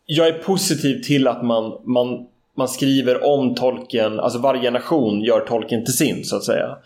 [0.05, 2.25] jag är positiv till att man, man,
[2.55, 6.77] man skriver om Tolkien, alltså varje generation gör Tolkien till sin så att säga.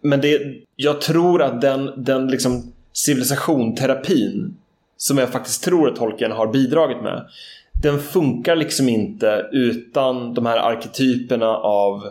[0.00, 0.40] Men det,
[0.76, 4.56] jag tror att den, den liksom civilisation, terapin
[4.96, 7.26] som jag faktiskt tror att Tolkien har bidragit med
[7.82, 12.02] den funkar liksom inte utan de här arketyperna av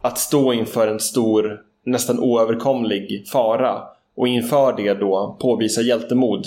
[0.00, 3.82] att stå inför en stor, nästan oöverkomlig fara
[4.18, 6.46] och inför det då påvisa hjältemod.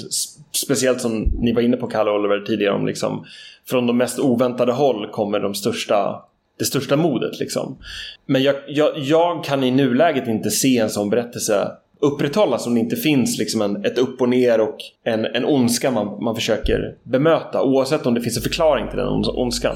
[0.51, 3.25] Speciellt som ni var inne på Kalle och Oliver tidigare om liksom
[3.69, 6.23] från de mest oväntade håll kommer de största
[6.59, 7.77] det största modet liksom.
[8.25, 12.79] Men jag, jag, jag kan i nuläget inte se en sån berättelse upprätthållas om det
[12.79, 16.95] inte finns liksom en, ett upp och ner och en, en ondska man, man försöker
[17.03, 19.75] bemöta oavsett om det finns en förklaring till den ondskan.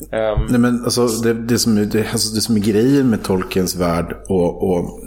[0.00, 0.46] Um...
[0.48, 3.76] Nej, men alltså, det, det, som är, det, alltså, det som är grejen med Tolkiens
[3.76, 5.00] värld och, och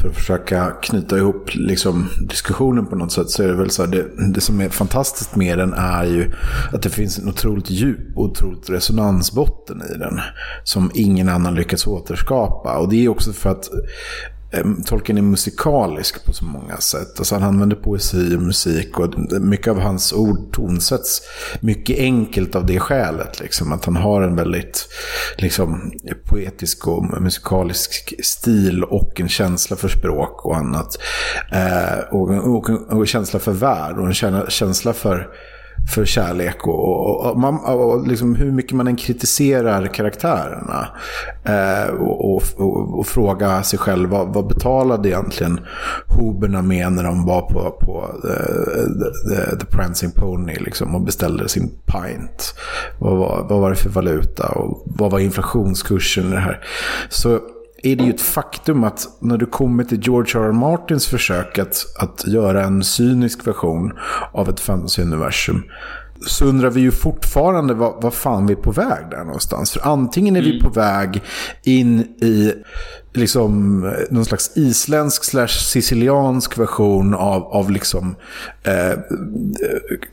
[0.00, 3.84] för att försöka knyta ihop liksom, diskussionen på något sätt så är det väl så
[3.84, 6.30] här, det, det som är fantastiskt med den är ju
[6.72, 10.20] att det finns en otroligt djup och otroligt resonansbotten i den
[10.64, 12.78] som ingen annan lyckats återskapa.
[12.78, 13.68] Och det är också för att
[14.52, 17.18] Ehm, Tolkien är musikalisk på så många sätt.
[17.18, 21.22] Alltså han använder poesi och musik och mycket av hans ord tonsätts
[21.60, 23.40] mycket enkelt av det skälet.
[23.40, 24.88] Liksom, att han har en väldigt
[25.38, 25.92] liksom,
[26.26, 30.98] poetisk och musikalisk stil och en känsla för språk och annat.
[31.52, 35.28] Eh, och, och, och en känsla för värld och en känsla för
[35.94, 40.88] för kärlek och, och, och, man, och liksom hur mycket man än kritiserar karaktärerna.
[41.44, 45.60] Eh, och, och, och, och fråga sig själv vad, vad betalade egentligen
[46.06, 51.00] hoberna med när de var på, på eh, the, the, the Prancing Pony liksom, och
[51.00, 52.54] beställde sin pint.
[52.98, 56.64] Vad var, vad var det för valuta och vad var inflationskursen i det här?
[57.08, 57.40] Så
[57.82, 60.48] är det ju ett faktum att när du kommer till George R.
[60.48, 60.52] R.
[60.52, 63.92] Martins försök att, att göra en cynisk version
[64.32, 65.62] av ett fantasyuniversum
[66.26, 69.70] så undrar vi ju fortfarande vad, vad fan vi är på väg där någonstans.
[69.70, 71.22] För antingen är vi på väg
[71.62, 72.52] in i
[73.14, 78.16] liksom någon slags isländsk slash siciliansk version av, av liksom
[78.62, 78.98] eh,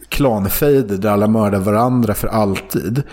[0.10, 3.04] klanfejder där alla mördar varandra för alltid.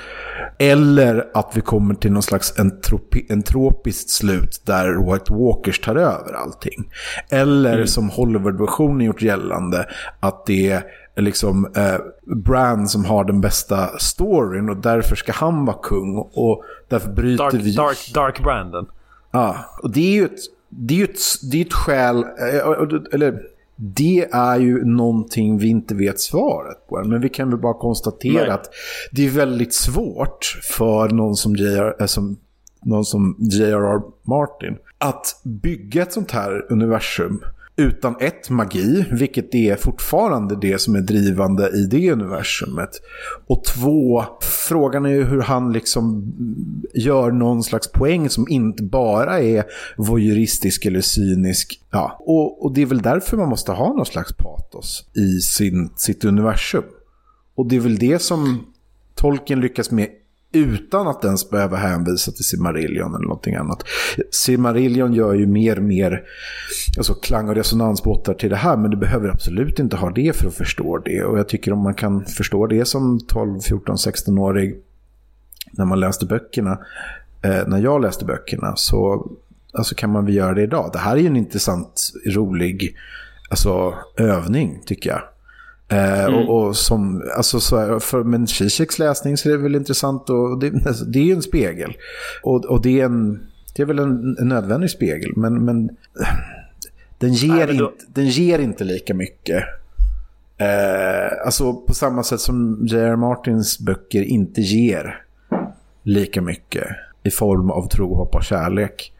[0.58, 6.32] Eller att vi kommer till någon slags entropi, entropiskt slut där White Walkers tar över
[6.32, 6.90] allting.
[7.30, 9.86] Eller som Hollywood-versionen gjort gällande
[10.20, 10.82] att det är
[11.22, 11.96] liksom eh,
[12.36, 16.16] Brand som har den bästa storyn och därför ska han vara kung.
[16.16, 17.74] Och därför bryter Dark, vi...
[17.74, 18.86] dark, dark Brandon.
[19.30, 21.18] Ja, och det är ju ett, det är ett,
[21.50, 23.42] det är ett skäl, eh, eller
[23.76, 27.04] det är ju någonting vi inte vet svaret på.
[27.04, 28.50] Men vi kan väl bara konstatera Nej.
[28.50, 28.70] att
[29.12, 31.96] det är väldigt svårt för någon som J.R.
[32.00, 32.36] eh, som,
[32.82, 34.00] någon som J.R.R.
[34.22, 37.42] Martin att bygga ett sånt här universum
[37.76, 42.90] utan ett, magi, vilket är fortfarande det som är drivande i det universumet.
[43.46, 44.24] Och två,
[44.68, 46.32] frågan är ju hur han liksom
[46.94, 49.64] gör någon slags poäng som inte bara är
[49.96, 51.80] voyeuristisk eller cynisk.
[51.90, 55.90] Ja, och, och det är väl därför man måste ha någon slags patos i sin,
[55.96, 56.84] sitt universum.
[57.54, 58.66] Och det är väl det som
[59.14, 60.08] Tolkien lyckas med
[60.58, 63.82] utan att ens behöva hänvisa till Simarillion eller någonting annat.
[64.30, 66.22] Simarillion gör ju mer och mer
[66.96, 70.48] alltså klang och resonansbåtar till det här, men du behöver absolut inte ha det för
[70.48, 71.24] att förstå det.
[71.24, 74.76] Och jag tycker om man kan förstå det som 12, 14, 16-årig
[75.70, 76.78] när man läste böckerna,
[77.42, 79.30] eh, när jag läste böckerna, så
[79.72, 80.90] alltså kan man väl göra det idag.
[80.92, 82.96] Det här är ju en intressant, rolig
[83.50, 85.22] alltså, övning tycker jag.
[85.88, 86.34] Eh, Mm.
[86.48, 89.76] och, och som, alltså så här, för med en Zizeks läsning så är det väl
[89.76, 90.70] intressant och det,
[91.06, 91.96] det är ju en spegel.
[92.42, 95.86] Och, och det är en, det är väl en, en nödvändig spegel, men, men
[97.18, 99.64] den, ger Nej, men då- inte, den ger inte lika mycket.
[100.58, 103.16] Eh, alltså på samma sätt som J.R.
[103.16, 105.22] Martins böcker inte ger
[106.02, 106.86] lika mycket
[107.22, 109.12] i form av tro, hopp och kärlek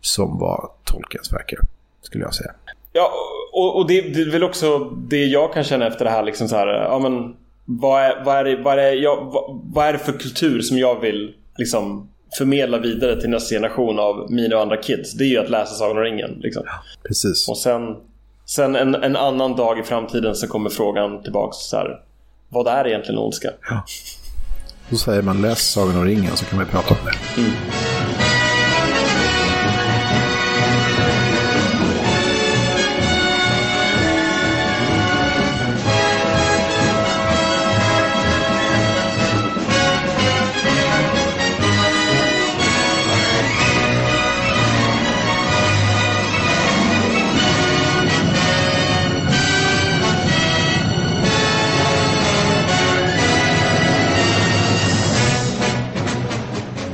[0.00, 1.54] som var Tolkiens verk,
[2.02, 2.50] skulle jag säga.
[2.92, 3.10] Ja,
[3.54, 4.78] och, och det, det är väl också
[5.08, 6.22] det jag kan känna efter det här.
[6.22, 7.34] Liksom så här ja, men,
[7.64, 10.60] vad, är, vad, är det, vad, är det, jag, vad, vad är det för kultur
[10.60, 15.12] som jag vill liksom, förmedla vidare till nästa generation av mina och andra kids?
[15.12, 16.30] Det är ju att läsa Sagan om ringen.
[16.40, 16.62] Liksom.
[17.06, 17.48] Precis.
[17.48, 17.96] Och sen,
[18.46, 22.00] sen en, en annan dag i framtiden så kommer frågan tillbaks så här.
[22.48, 23.50] Vad är egentligen ondska?
[24.90, 27.44] Då säger man läs Sagan om ringen så kan vi prata om det.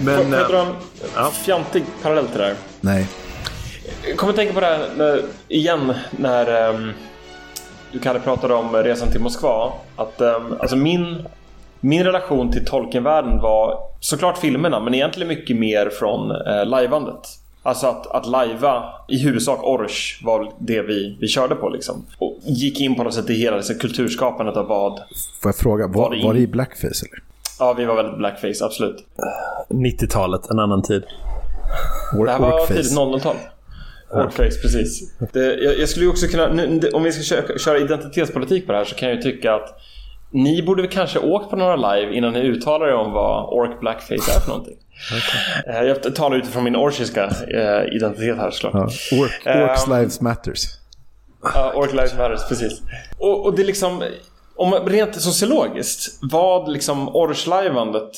[0.04, 0.16] Men...
[0.16, 0.66] Får jag eh, dra
[1.26, 2.54] en fjantig parallell till det här?
[2.80, 3.06] Nej.
[4.08, 6.92] Jag kommer att tänka på det här när, igen när um,
[7.92, 9.72] du Kalle pratade om resan till Moskva.
[9.96, 11.22] Att um, alltså min,
[11.80, 17.20] min relation till Tolkienvärlden var såklart filmerna men egentligen mycket mer från uh, lajvandet.
[17.62, 22.06] Alltså att, att lajva i huvudsak Orch var det vi, vi körde på liksom.
[22.18, 25.00] Och gick in på något sätt i hela liksom, kulturskapandet av vad...
[25.42, 27.29] Får jag fråga, var, Var det var det in- i blackface eller?
[27.60, 28.96] Ja, vi var väldigt blackface, absolut.
[29.68, 31.02] 90-talet, en annan tid.
[32.14, 33.36] Or- Det här var tidigt 00-tal.
[34.12, 35.12] Orkface, precis.
[35.32, 38.78] Det, jag, jag skulle också kunna, nu, om vi ska köra, köra identitetspolitik på det
[38.78, 39.80] här så kan jag ju tycka att
[40.32, 43.80] ni borde väl kanske åkt på några live innan ni uttalar er om vad ork
[43.80, 44.76] blackface är för någonting.
[45.66, 48.74] Eh, Jag talar utifrån min orchiska eh, identitet här såklart.
[49.10, 49.18] Ja.
[49.22, 50.64] Ork, orks Ehm, lives matters.
[51.54, 52.80] Ja, Orc Lives Matters, precis.
[53.18, 54.02] Och, och det är liksom,
[54.60, 58.10] om rent sociologiskt, vad liksom Orchlajvandet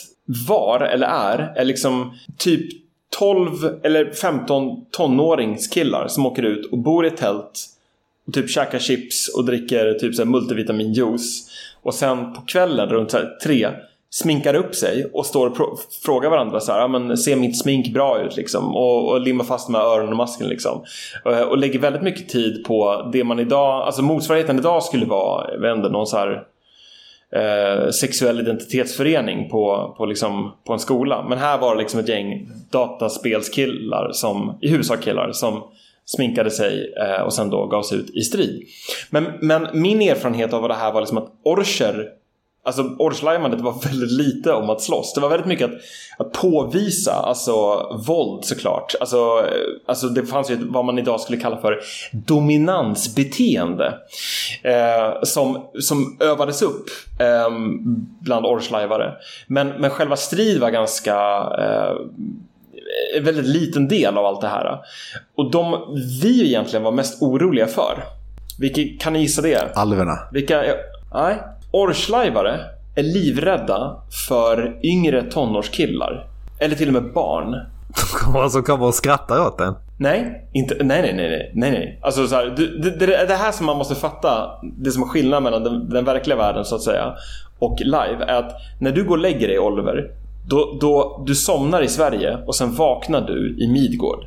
[0.48, 2.70] var eller är, är liksom typ
[3.18, 3.50] 12
[3.82, 7.66] eller 15 tonåringskillar som åker ut och bor i ett tält
[8.26, 11.50] och typ käkar chips och dricker typ så multivitaminjuice.
[11.82, 13.14] Och sen på kvällen runt
[13.44, 13.68] tre
[14.14, 18.20] sminkar upp sig och står och frågar varandra så här, men ser mitt smink bra
[18.20, 18.76] ut liksom?
[18.76, 20.84] Och, och limmar fast med öronen och masken liksom.
[21.24, 25.54] Och, och lägger väldigt mycket tid på det man idag, alltså motsvarigheten idag skulle vara,
[25.62, 26.44] jag inte, någon så här
[27.36, 31.26] eh, sexuell identitetsförening på, på, liksom, på en skola.
[31.28, 35.62] Men här var det liksom ett gäng dataspelskillar, som, i huvudsak killar, som
[36.04, 38.62] sminkade sig eh, och sen då gavs ut i strid.
[39.10, 42.08] Men, men min erfarenhet av vad det här var liksom att orcher
[42.64, 45.14] Alltså Orchlajvandet var väldigt lite om att slåss.
[45.14, 45.80] Det var väldigt mycket att,
[46.18, 47.52] att påvisa alltså,
[48.06, 48.94] våld såklart.
[49.00, 51.80] Alltså, eh, alltså det fanns ju vad man idag skulle kalla för
[52.12, 53.94] dominansbeteende.
[54.62, 56.86] Eh, som, som övades upp
[57.18, 57.50] eh,
[58.20, 59.12] bland Orchlajvare.
[59.46, 61.14] Men, men själva strid var ganska
[61.58, 61.96] eh,
[63.16, 64.78] en väldigt liten del av allt det här.
[65.34, 68.04] Och de vi egentligen var mest oroliga för.
[68.58, 69.72] Vilka, kan ni gissa det?
[69.74, 70.18] Alverna.
[70.32, 70.64] Vilka?
[71.14, 71.38] Nej.
[71.72, 72.60] Orchlajvare
[72.94, 73.96] är livrädda
[74.28, 76.26] för yngre tonårskillar.
[76.58, 77.56] Eller till och med barn.
[78.50, 79.74] Som kommer och skrattar åt den.
[79.98, 82.00] Nej, inte, nej, nej, nej, nej, nej.
[82.02, 85.42] Alltså så här, det, det, det här som man måste fatta, det som är skillnaden
[85.42, 87.14] mellan den, den verkliga världen så att säga
[87.58, 90.10] och live är att när du går och lägger dig Oliver,
[90.48, 94.24] då, då du somnar i Sverige och sen vaknar du i Midgård.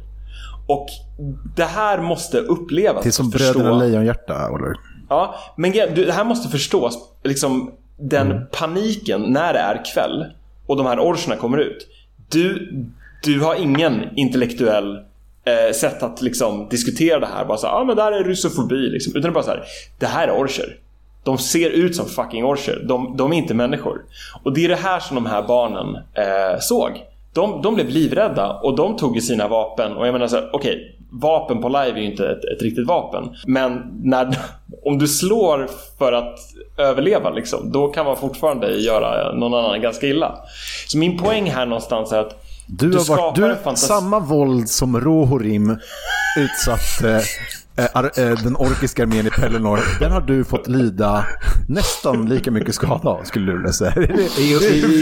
[0.68, 0.88] Och
[1.56, 3.04] det här måste upplevas.
[3.04, 4.76] Det är som Bröderna Lejonhjärta, Oliver.
[5.10, 10.26] Ja, men du, det här måste förstås, liksom den paniken när det är kväll
[10.68, 11.88] och de här orcherna kommer ut.
[12.30, 12.74] Du,
[13.24, 14.98] du har ingen intellektuell
[15.46, 17.46] eh, sätt att liksom diskutera det här.
[17.46, 19.12] Bara så ja ah, men det här är russofobi liksom.
[19.12, 19.64] Utan det är bara så här,
[20.00, 20.80] det här är orcher.
[21.24, 22.86] De ser ut som fucking orcher.
[22.88, 24.02] De, de är inte människor.
[24.44, 26.92] Och det är det här som de här barnen eh, såg.
[27.36, 30.50] De, de blev livrädda och de tog ju sina vapen och jag menar så här,
[30.54, 33.36] okej, okay, vapen på live är ju inte ett, ett, riktigt vapen.
[33.46, 34.38] Men när,
[34.86, 36.40] om du slår för att
[36.78, 40.36] överleva liksom, då kan man fortfarande göra någon annan ganska illa.
[40.88, 45.02] Så min poäng här någonstans är att du, du har varit, du, samma våld som
[45.02, 45.78] Rohorim
[46.40, 47.22] utsatte
[48.44, 51.26] den orkiska armén i Pelennor, den har du fått lida
[51.68, 53.94] nästan lika mycket skada av, skulle du vilja säga.
[54.38, 54.54] I, i,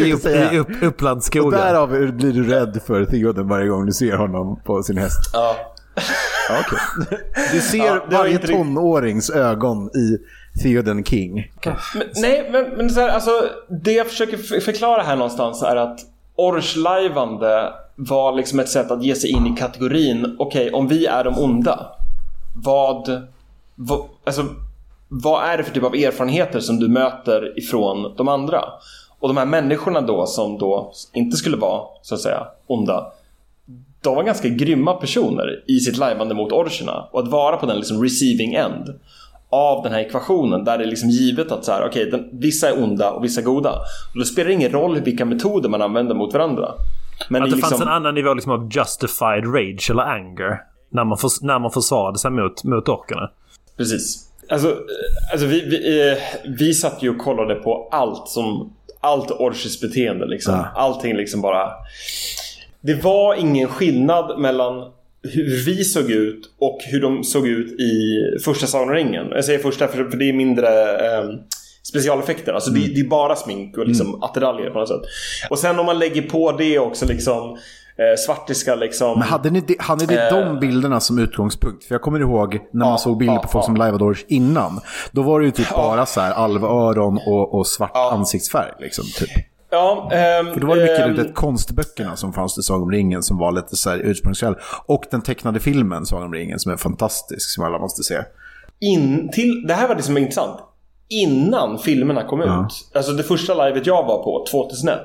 [0.01, 1.45] i, i upp, Upplandsskogen.
[1.45, 5.29] Och därav blir du rädd för Theoden varje gång du ser honom på sin häst.
[5.33, 5.55] Ja.
[6.49, 7.17] okay.
[7.53, 10.17] Du ser ja, varje tonårings ögon i
[10.63, 11.51] Theoden King.
[11.57, 11.73] Okay.
[11.95, 13.31] Men, nej, men, men så här, alltså,
[13.83, 15.99] det jag försöker förklara här någonstans är att
[16.35, 21.05] Orslajvande var liksom ett sätt att ge sig in i kategorin okej, okay, om vi
[21.05, 21.95] är de onda
[22.53, 23.27] vad,
[23.75, 24.45] vad, alltså,
[25.07, 28.63] vad är det för typ av erfarenheter som du möter ifrån de andra?
[29.19, 33.11] Och de här människorna då som då inte skulle vara så att säga onda
[34.03, 37.77] de var ganska grymma personer i sitt lajvande mot orcherna och att vara på den
[37.77, 38.99] liksom receiving end
[39.49, 42.69] av den här ekvationen där det är liksom givet att så här, okay, den, vissa
[42.69, 43.71] är onda och vissa är goda.
[44.13, 46.71] Och då spelar det ingen roll vilka metoder man använder mot varandra.
[47.29, 47.69] Men att det liksom...
[47.69, 50.61] fanns en annan nivå liksom av justified rage eller anger
[50.93, 53.31] när man, för, när man försvarade sig mot, mot orkerna.
[53.77, 54.29] Precis.
[54.49, 54.77] Alltså,
[55.31, 60.25] alltså vi, vi, eh, vi satt ju och kollade på allt som allt Orches beteende
[60.25, 60.53] liksom.
[60.53, 60.67] Ja.
[60.75, 61.69] Allting liksom bara
[62.81, 64.91] det var ingen skillnad mellan
[65.23, 69.13] hur vi såg ut och hur de såg ut i första Sagan.
[69.13, 71.29] Jag säger första för, för det är mindre eh,
[71.83, 72.53] specialeffekter.
[72.53, 72.81] Alltså mm.
[72.81, 74.23] det, det, är bara smink och liksom mm.
[74.23, 75.01] attiraljer på något sätt.
[75.49, 77.57] Och sen om man lägger på det också liksom
[77.97, 79.19] eh, svartiska liksom.
[79.19, 81.83] Men hade ni, de, hade ni eh, de bilderna som utgångspunkt?
[81.83, 83.65] För jag kommer ihåg när man ja, såg bilder ja, på folk ja.
[83.65, 84.79] som liveade innan.
[85.11, 88.71] Då var det ju typ bara så här alvöron och, och svart ansiktsfärg.
[88.79, 89.29] Liksom, typ.
[89.73, 92.91] Ja, ähm, För då var det mycket ähm, det, konstböckerna som fanns till Sagan om
[92.91, 94.55] ringen som var lite så här ursprungskäll.
[94.85, 98.23] Och den tecknade filmen Sagan om ringen som är fantastisk som alla måste se.
[98.79, 100.59] In till, det här var det som är intressant.
[101.09, 102.65] Innan filmerna kom ja.
[102.65, 104.99] ut, alltså det första livet jag var på, 2001.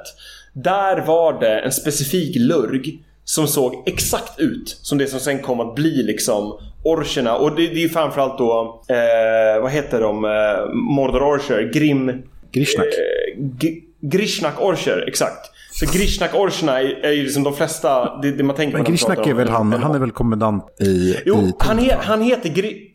[0.64, 5.60] Där var det en specifik lurg som såg exakt ut som det som sen kom
[5.60, 7.36] att bli liksom orcherna.
[7.36, 12.22] Och det, det är ju framförallt då, eh, vad heter de, eh, Mordor Orcher, Grim...
[12.52, 12.86] Grishnak.
[12.86, 13.68] Eh,
[14.00, 15.50] Grishnak Orcher, exakt.
[15.70, 18.92] Så Grishnak Orcherna är, är ju liksom de flesta, det, det man tänker på Men
[18.92, 21.16] Grishnak är väl han, han är väl kommendant i...
[21.24, 22.90] Jo, i han, he, han heter Gri,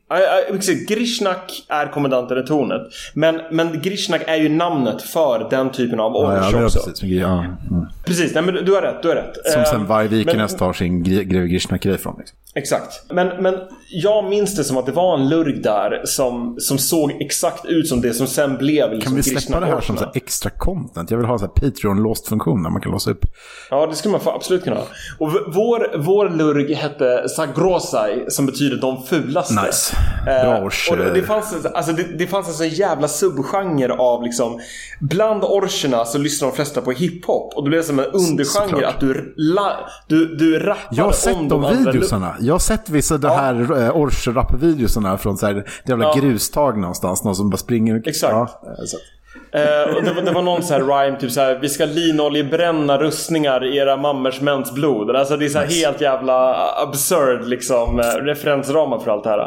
[0.88, 2.82] Grishnak är kommendanten i tornet.
[3.14, 6.80] Men, men Grishnak är ju namnet för den typen av orch ja, ja, också.
[6.80, 7.40] Precis, ja.
[7.40, 7.86] Mm.
[8.06, 9.02] precis nej, men du har rätt.
[9.02, 9.38] Du har rätt.
[9.46, 12.16] Som sen Vargvikernes tar sin greve Grishnak-grej från.
[12.20, 12.38] Liksom.
[12.56, 13.12] Exakt.
[13.12, 13.56] Men, men
[13.90, 17.88] jag minns det som att det var en lurg där som, som såg exakt ut
[17.88, 21.12] som det som sen blev liksom Kan vi släppa det här som så extra content?
[21.12, 23.26] Jag vill ha en Patreon-låst-funktion där man kan låsa upp.
[23.70, 24.86] Ja, det skulle man absolut kunna ha.
[25.20, 29.66] Och vår, vår lurg hette Sagrosai som betyder de fulaste.
[29.66, 29.96] Nice.
[30.26, 34.24] Bra eh, och det, det, fanns, alltså, det, det fanns en sån jävla subgenre av
[34.24, 34.60] liksom
[35.00, 39.00] Bland orcherna så lyssnar de flesta på hiphop och det blev som en undergenre att
[39.00, 42.36] du, la, du, du rappar Jag har sett om de videosarna.
[42.44, 43.88] Jag har sett vissa det här ja.
[43.88, 46.22] uh, Orch-rap-videosarna från så här, jävla ja.
[46.22, 47.24] grustag någonstans.
[47.24, 48.02] Någon som bara springer.
[48.06, 48.34] Exakt.
[48.34, 48.62] Ja,
[49.56, 52.98] Uh, och det, var, det var någon sån här rhyme, typ såhär Vi ska linoljebränna
[52.98, 55.16] rustningar i era mammers mäns blod.
[55.16, 55.74] Alltså det är så nice.
[55.74, 59.46] helt jävla absurd liksom uh, referensramar för allt det här.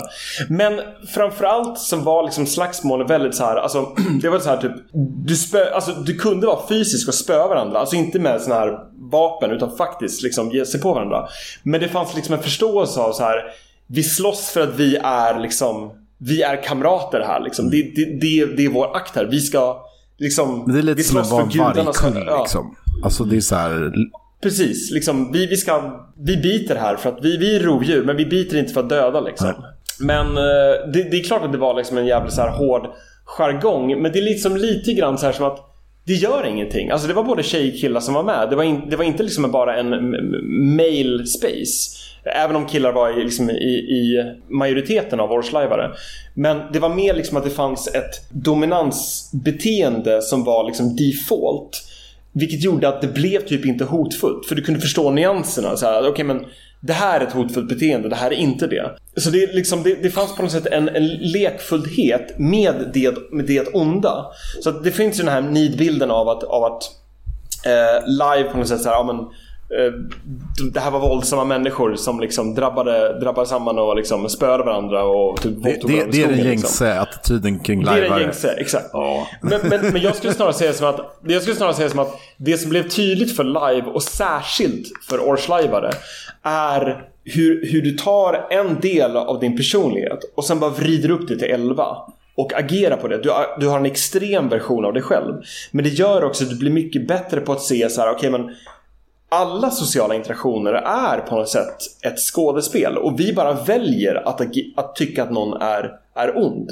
[0.49, 0.81] Men
[1.15, 3.87] framförallt så var liksom slagsmålen väldigt så här, alltså
[4.23, 4.73] det var så här typ
[5.27, 7.79] du, spö, alltså, du kunde vara fysisk och spöa varandra.
[7.79, 8.79] Alltså inte med såna här
[9.11, 11.29] vapen utan faktiskt liksom ge sig på varandra.
[11.63, 13.45] Men det fanns liksom en förståelse av så här
[13.87, 17.71] vi slåss för att vi är liksom vi är kamrater här liksom.
[17.71, 19.25] Det, det, det, det är vår akt här.
[19.25, 19.87] Vi ska
[20.19, 20.63] liksom...
[20.67, 22.41] Men det är lite som en vargkull ja.
[22.43, 22.77] liksom.
[23.05, 23.93] Alltså det är så här...
[24.43, 28.17] Precis, liksom, vi, vi, ska, vi biter här för att vi, vi är rovdjur men
[28.17, 29.53] vi biter inte för att döda liksom.
[30.01, 32.87] Men eh, det, det, är klart att det var liksom en jävligt så här hård
[33.25, 35.76] jargong men det är liksom lite grann så här som att
[36.07, 36.91] det gör ingenting.
[36.91, 38.51] Alltså det var både tjej och killar som var med.
[38.51, 39.91] Det var, in, det var inte liksom bara en
[40.77, 41.97] male space.
[42.25, 45.91] Även om killar var i, liksom, i, i majoriteten av årslajvare.
[46.35, 51.83] Men det var mer liksom att det fanns ett dominansbeteende som var liksom default.
[52.33, 54.47] Vilket gjorde att det blev typ inte hotfullt.
[54.47, 55.77] För du kunde förstå nyanserna.
[55.77, 56.45] Så här, okay, men
[56.87, 58.97] det här är ett hotfullt beteende, det här är inte det.
[59.17, 63.45] Så det, liksom, det, det fanns på något sätt en, en lekfullhet med det, med
[63.45, 64.27] det onda.
[64.63, 66.83] Så det finns ju den här nidbilden av att, av att
[67.67, 69.17] eh, live på något sätt så här, ja, men,
[70.73, 75.41] det här var våldsamma människor som liksom drabbade, drabbade samman och liksom spöade varandra och
[75.41, 76.87] typ Det, det, det är den skogen, gängse liksom.
[77.03, 78.23] attityden kring Det är den lajvare.
[78.23, 78.91] gängse, exakt.
[78.93, 79.27] Ja.
[79.43, 82.15] Men, men, men jag skulle snarare säga som att jag skulle snarare säga som att
[82.37, 85.91] det som blev tydligt för live och särskilt för Ors-lajvare
[86.43, 91.29] är hur, hur du tar en del av din personlighet och sen bara vrider upp
[91.29, 91.87] det till 11
[92.37, 93.19] och agerar på det.
[93.23, 95.35] Du, du har en extrem version av dig själv.
[95.71, 98.31] Men det gör också att du blir mycket bättre på att se så här, okej
[98.31, 98.51] men
[99.29, 104.41] alla sociala interaktioner är på något sätt ett skådespel och vi bara väljer att,
[104.77, 106.71] att tycka att någon är, är ond.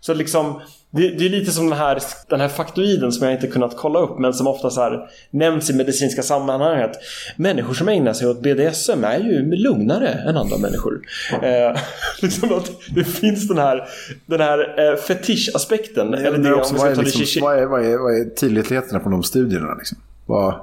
[0.00, 3.46] Så liksom, det, det är lite som den här, den här faktoiden som jag inte
[3.46, 6.90] kunnat kolla upp men som ofta så här nämns i medicinska sammanhanget.
[7.36, 11.00] Människor som ägnar sig åt BDSM är ju lugnare än andra människor.
[11.42, 11.76] Eh,
[12.22, 13.88] liksom att det finns den här,
[14.26, 16.14] den här eh, fetischaspekten.
[16.14, 19.08] Eller det, också, vad, är det liksom, vad, är, vad, är, vad är tydligheterna på
[19.08, 19.74] de studierna?
[19.74, 19.98] Liksom?
[20.28, 20.54] Vad,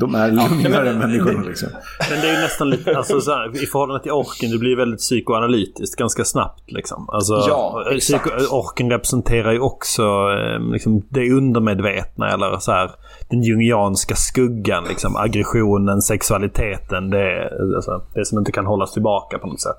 [0.00, 1.42] de är lugnare än människorna.
[1.42, 1.68] Liksom.
[2.10, 4.76] Men det är ju nästan lite, alltså, så här, i förhållande till orken, det blir
[4.76, 6.72] väldigt psykoanalytiskt ganska snabbt.
[6.72, 7.08] Liksom.
[7.08, 8.26] Alltså, Ja, exakt.
[8.50, 12.90] orken representerar ju också eh, liksom, det undermedvetna eller så här,
[13.30, 14.84] den jungianska skuggan.
[14.88, 17.10] Liksom, aggressionen, sexualiteten.
[17.10, 19.78] Det, alltså, det som inte kan hållas tillbaka på något sätt.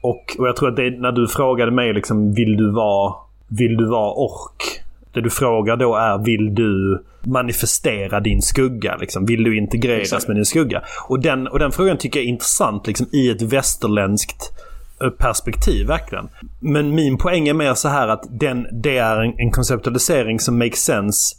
[0.00, 3.14] Och, och jag tror att det, när du frågade mig liksom, vill du vara,
[3.48, 4.80] vill du vara ork?
[5.12, 8.96] Det du frågar då är, vill du manifestera din skugga?
[8.96, 9.26] Liksom?
[9.26, 10.28] Vill du integreras Exakt.
[10.28, 10.82] med din skugga?
[11.08, 14.52] Och den, och den frågan tycker jag är intressant liksom, i ett västerländskt
[15.02, 16.28] eh, perspektiv verkligen.
[16.60, 20.58] Men min poäng är mer så här att den, det är en, en konceptualisering som
[20.58, 21.36] makes sense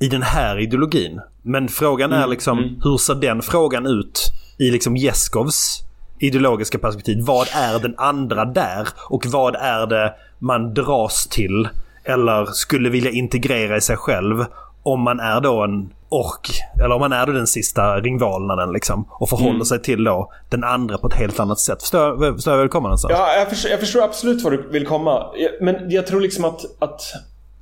[0.00, 1.20] i den här ideologin.
[1.42, 5.84] Men frågan är liksom, hur ser den frågan ut i liksom Jeskovs
[6.18, 7.18] ideologiska perspektiv?
[7.20, 8.88] Vad är den andra där?
[9.08, 11.68] Och vad är det man dras till
[12.04, 14.44] eller skulle vilja integrera i sig själv
[14.82, 16.48] om man är då en ork,
[16.84, 20.64] eller om man är då den sista ringvalnaden liksom och förhåller sig till då den
[20.64, 21.80] andra på ett helt annat sätt.
[21.80, 23.14] Förstår jag, förstår jag vill komma någonstans?
[23.16, 25.26] Ja, jag förstår, jag förstår absolut var du vill komma.
[25.60, 27.00] Men jag tror liksom att, att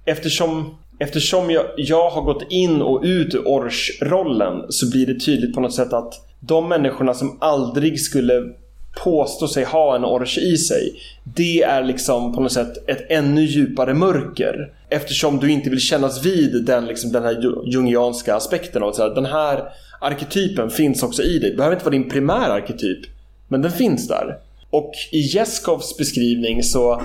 [0.04, 5.54] eftersom, eftersom jag, jag har gått in och ut ur Ors-rollen så blir det tydligt
[5.54, 8.42] på något sätt att de människorna som aldrig skulle
[9.04, 10.92] påstå sig ha en Ors i sig
[11.34, 14.72] det är liksom på något sätt ett ännu djupare mörker.
[14.88, 19.14] Eftersom du inte vill kännas vid den, liksom, den här ju- jungianska aspekten av att
[19.14, 19.64] den här
[20.00, 21.50] arketypen finns också i dig.
[21.50, 22.98] Det behöver inte vara din primära arketyp.
[23.48, 24.38] Men den finns där.
[24.70, 27.02] Och i Jeskovs beskrivning så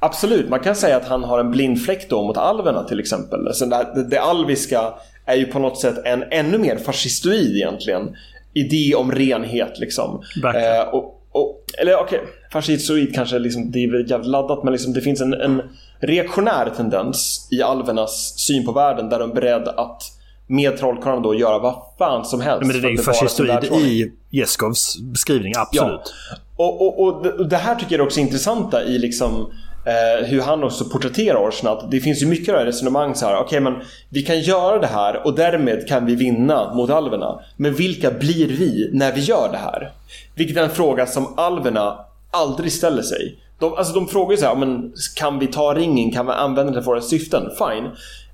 [0.00, 3.46] Absolut, man kan säga att han har en blind fläck då mot alverna till exempel.
[3.46, 4.94] Alltså det, det, alviska
[5.26, 8.16] är ju på något sätt en ännu mer fascistoid egentligen.
[8.54, 10.22] Idé om renhet liksom.
[10.44, 12.20] Eh, och, och, eller okej,
[12.52, 15.62] fascistoid kanske liksom, det är jävligt laddat men liksom, det finns en, en
[16.00, 20.02] reaktionär tendens i alvernas syn på världen där de är beredda att
[20.46, 22.66] med trollkarlarna då göra vad fan som helst.
[22.66, 23.48] Men det är ju fascistoid
[23.82, 26.14] i Jeskovs beskrivning, absolut.
[26.56, 29.52] Och, och, och det- och det här tycker jag är också intressanta i liksom
[29.84, 31.90] eh, hur han också porträtterar Orson.
[31.90, 33.36] Det finns ju mycket resonemang så här.
[33.36, 33.74] Okej men
[34.08, 37.40] vi kan göra det här och därmed kan vi vinna mot alverna.
[37.56, 39.92] Men vilka blir vi när vi gör det här?
[40.34, 41.98] Vilket är en fråga som alverna
[42.30, 43.38] aldrig ställer sig.
[43.58, 46.10] De, alltså de frågar ju så här, men kan vi ta ringen?
[46.10, 47.42] Kan vi använda den för våra syften?
[47.58, 47.90] Fine.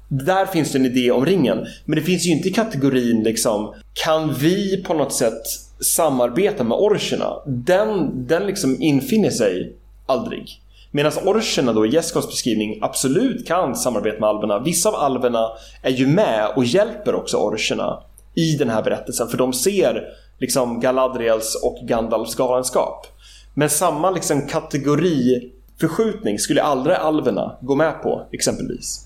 [0.08, 1.66] Där finns det en idé om ringen.
[1.84, 5.42] Men det finns ju inte i kategorin liksom Kan vi på något sätt
[5.80, 7.32] samarbeta med orcherna?
[7.46, 9.72] Den, den liksom infinner sig
[10.06, 10.60] aldrig.
[10.90, 14.58] Medan orcherna då i Jeskons beskrivning absolut kan samarbeta med alverna.
[14.58, 15.50] Vissa av alverna
[15.82, 18.02] är ju med och hjälper också orcherna
[18.34, 19.28] i den här berättelsen.
[19.28, 20.04] För de ser
[20.38, 23.06] liksom Galadriels och Gandalfs galenskap.
[23.54, 29.04] Men samma liksom kategoriförskjutning skulle aldrig alverna gå med på exempelvis.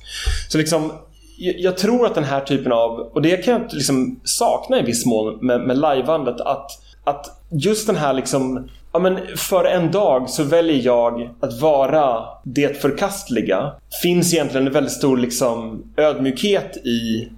[0.48, 0.92] Så liksom
[1.38, 4.82] jag jag tror att den här typen av, och det kan jag liksom sakna i
[4.82, 6.70] viss mån med, med liveandet, att,
[7.04, 12.24] att just den här liksom Ja men för en dag så väljer jag att vara
[12.44, 13.72] det förkastliga.
[14.02, 17.28] Finns egentligen en väldigt stor liksom ödmjukhet i,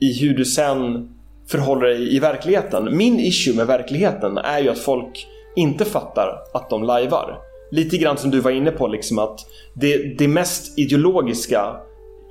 [0.00, 1.08] i hur du sen
[1.48, 2.96] förhåller dig i verkligheten.
[2.96, 7.38] Min issue med verkligheten är ju att folk inte fattar att de lajvar.
[7.70, 9.40] Lite grann som du var inne på liksom att
[9.74, 11.76] det, det mest ideologiska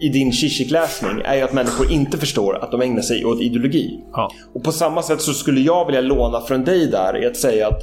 [0.02, 4.04] i din Zizek-läsning är ju att människor inte förstår att de ägnar sig åt ideologi.
[4.14, 4.32] Ja.
[4.54, 7.68] Och på samma sätt så skulle jag vilja låna från dig där i att säga
[7.68, 7.82] att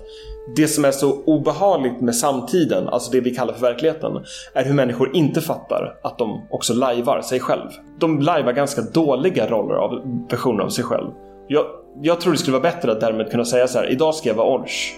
[0.56, 4.12] det som är så obehagligt med samtiden, alltså det vi kallar för verkligheten,
[4.54, 7.68] är hur människor inte fattar att de också lajvar sig själv.
[8.00, 9.90] De lajvar ganska dåliga roller av
[10.30, 11.10] versioner av sig själv.
[11.48, 11.64] Jag,
[12.02, 14.36] jag tror det skulle vara bättre att därmed kunna säga så här: idag ska jag
[14.36, 14.94] vara Orch,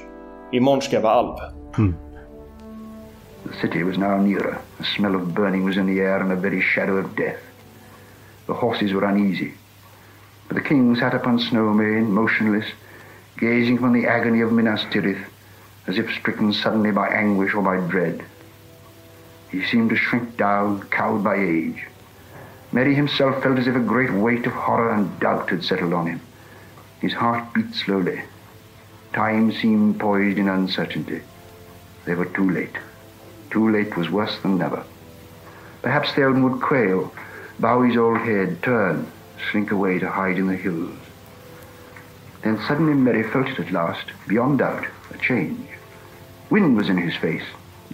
[0.52, 1.36] imorgon ska jag vara Alv.
[3.48, 4.60] The city was now nearer.
[4.78, 7.40] The smell of burning was in the air and the very shadow of death.
[8.46, 9.54] The horses were uneasy.
[10.48, 12.66] But the king sat upon Snowmane, motionless,
[13.38, 15.24] gazing from the agony of Minas Tirith,
[15.86, 18.22] as if stricken suddenly by anguish or by dread.
[19.50, 21.86] He seemed to shrink down, cowed by age.
[22.70, 26.06] Merry himself felt as if a great weight of horror and doubt had settled on
[26.06, 26.20] him.
[27.00, 28.22] His heart beat slowly.
[29.14, 31.22] Time seemed poised in uncertainty.
[32.04, 32.76] They were too late.
[33.50, 34.84] Too late was worse than never.
[35.82, 37.12] Perhaps Theoden would quail,
[37.58, 39.06] bow his old head, turn,
[39.50, 40.96] slink away to hide in the hills.
[42.42, 45.68] Then suddenly Mary felt it at last, beyond doubt, a change.
[46.50, 47.44] Wind was in his face.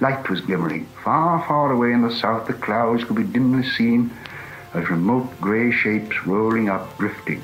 [0.00, 0.86] Light was glimmering.
[1.02, 4.10] Far, far away in the south, the clouds could be dimly seen
[4.74, 7.42] as remote grey shapes rolling up, drifting.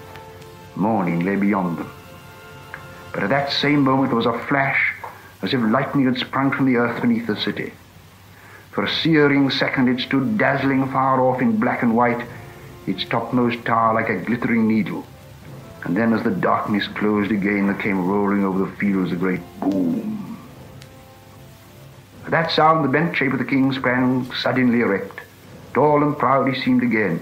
[0.75, 1.91] Morning lay beyond them.
[3.13, 4.95] But at that same moment there was a flash,
[5.43, 7.73] as if lightning had sprung from the earth beneath the city.
[8.71, 12.25] For a searing second it stood dazzling far off in black and white,
[12.87, 15.05] its topmost tower like a glittering needle.
[15.85, 19.41] And then as the darkness closed again, there came rolling over the fields a great
[19.61, 20.39] boom.
[22.25, 25.21] At that sound, the bent shape of the king sprang suddenly erect.
[25.75, 27.21] Tall and proud he seemed again,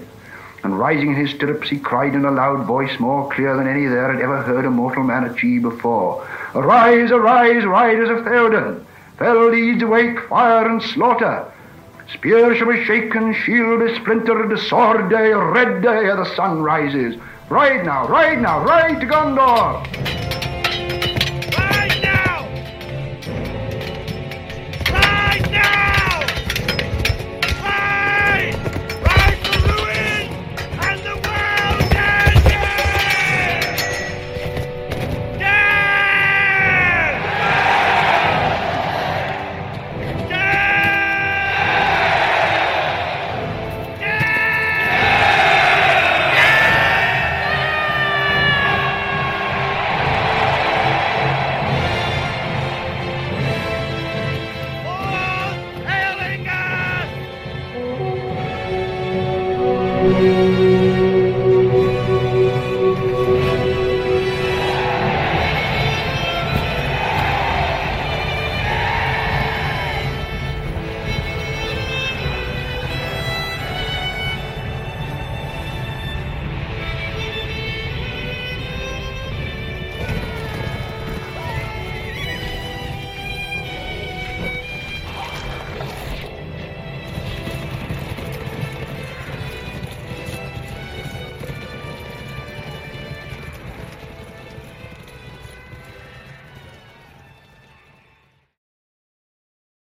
[0.63, 3.85] and rising in his stirrups, he cried in a loud voice, more clear than any
[3.85, 8.85] there had ever heard a mortal man achieve before, Arise, arise, riders of Theoden!
[9.19, 11.45] Fell leads awake, fire and slaughter!
[12.13, 17.17] Spear shall be shaken, shield be splintered, sword day, red day, ere the sun rises.
[17.49, 20.28] Ride now, ride now, ride to Gondor!